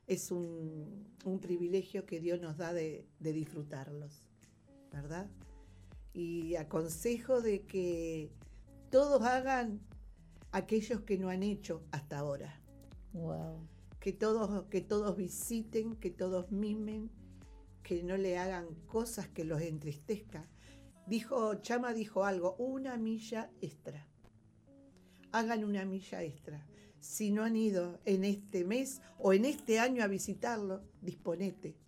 [0.07, 4.22] Es un, un privilegio que Dios nos da de, de disfrutarlos,
[4.92, 5.26] ¿verdad?
[6.12, 8.30] Y aconsejo de que
[8.90, 9.80] todos hagan
[10.53, 12.61] aquellos que no han hecho hasta ahora.
[13.12, 13.66] Wow.
[14.01, 17.11] que todos, que todos visiten, que todos mimen,
[17.89, 20.47] que no le hagan cosas que los entristezcan.
[21.07, 24.07] Dijo, Chama dijo algo, una milla extra.
[25.32, 26.66] Hagan una milla extra.
[27.01, 31.78] Si no han ido en este mes o en este año a visitarlo, disponete.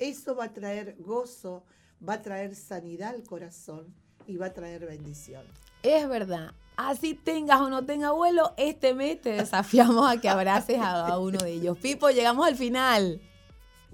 [0.00, 1.64] Eso va a traer gozo,
[2.06, 3.94] va a traer sanidad al corazón
[4.26, 5.46] y va a traer bendición.
[5.84, 6.54] Es verdad.
[6.76, 11.20] Así tengas o no tengas abuelo, este mes te desafiamos a que abraces a, a
[11.20, 11.78] uno de ellos.
[11.78, 13.22] Pipo, llegamos al final.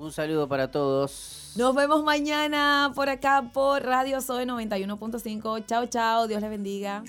[0.03, 1.53] Un saludo para todos.
[1.55, 5.65] Nos vemos mañana por acá por Radio Soy 91.5.
[5.65, 6.27] Chao, chao.
[6.27, 7.05] Dios les bendiga.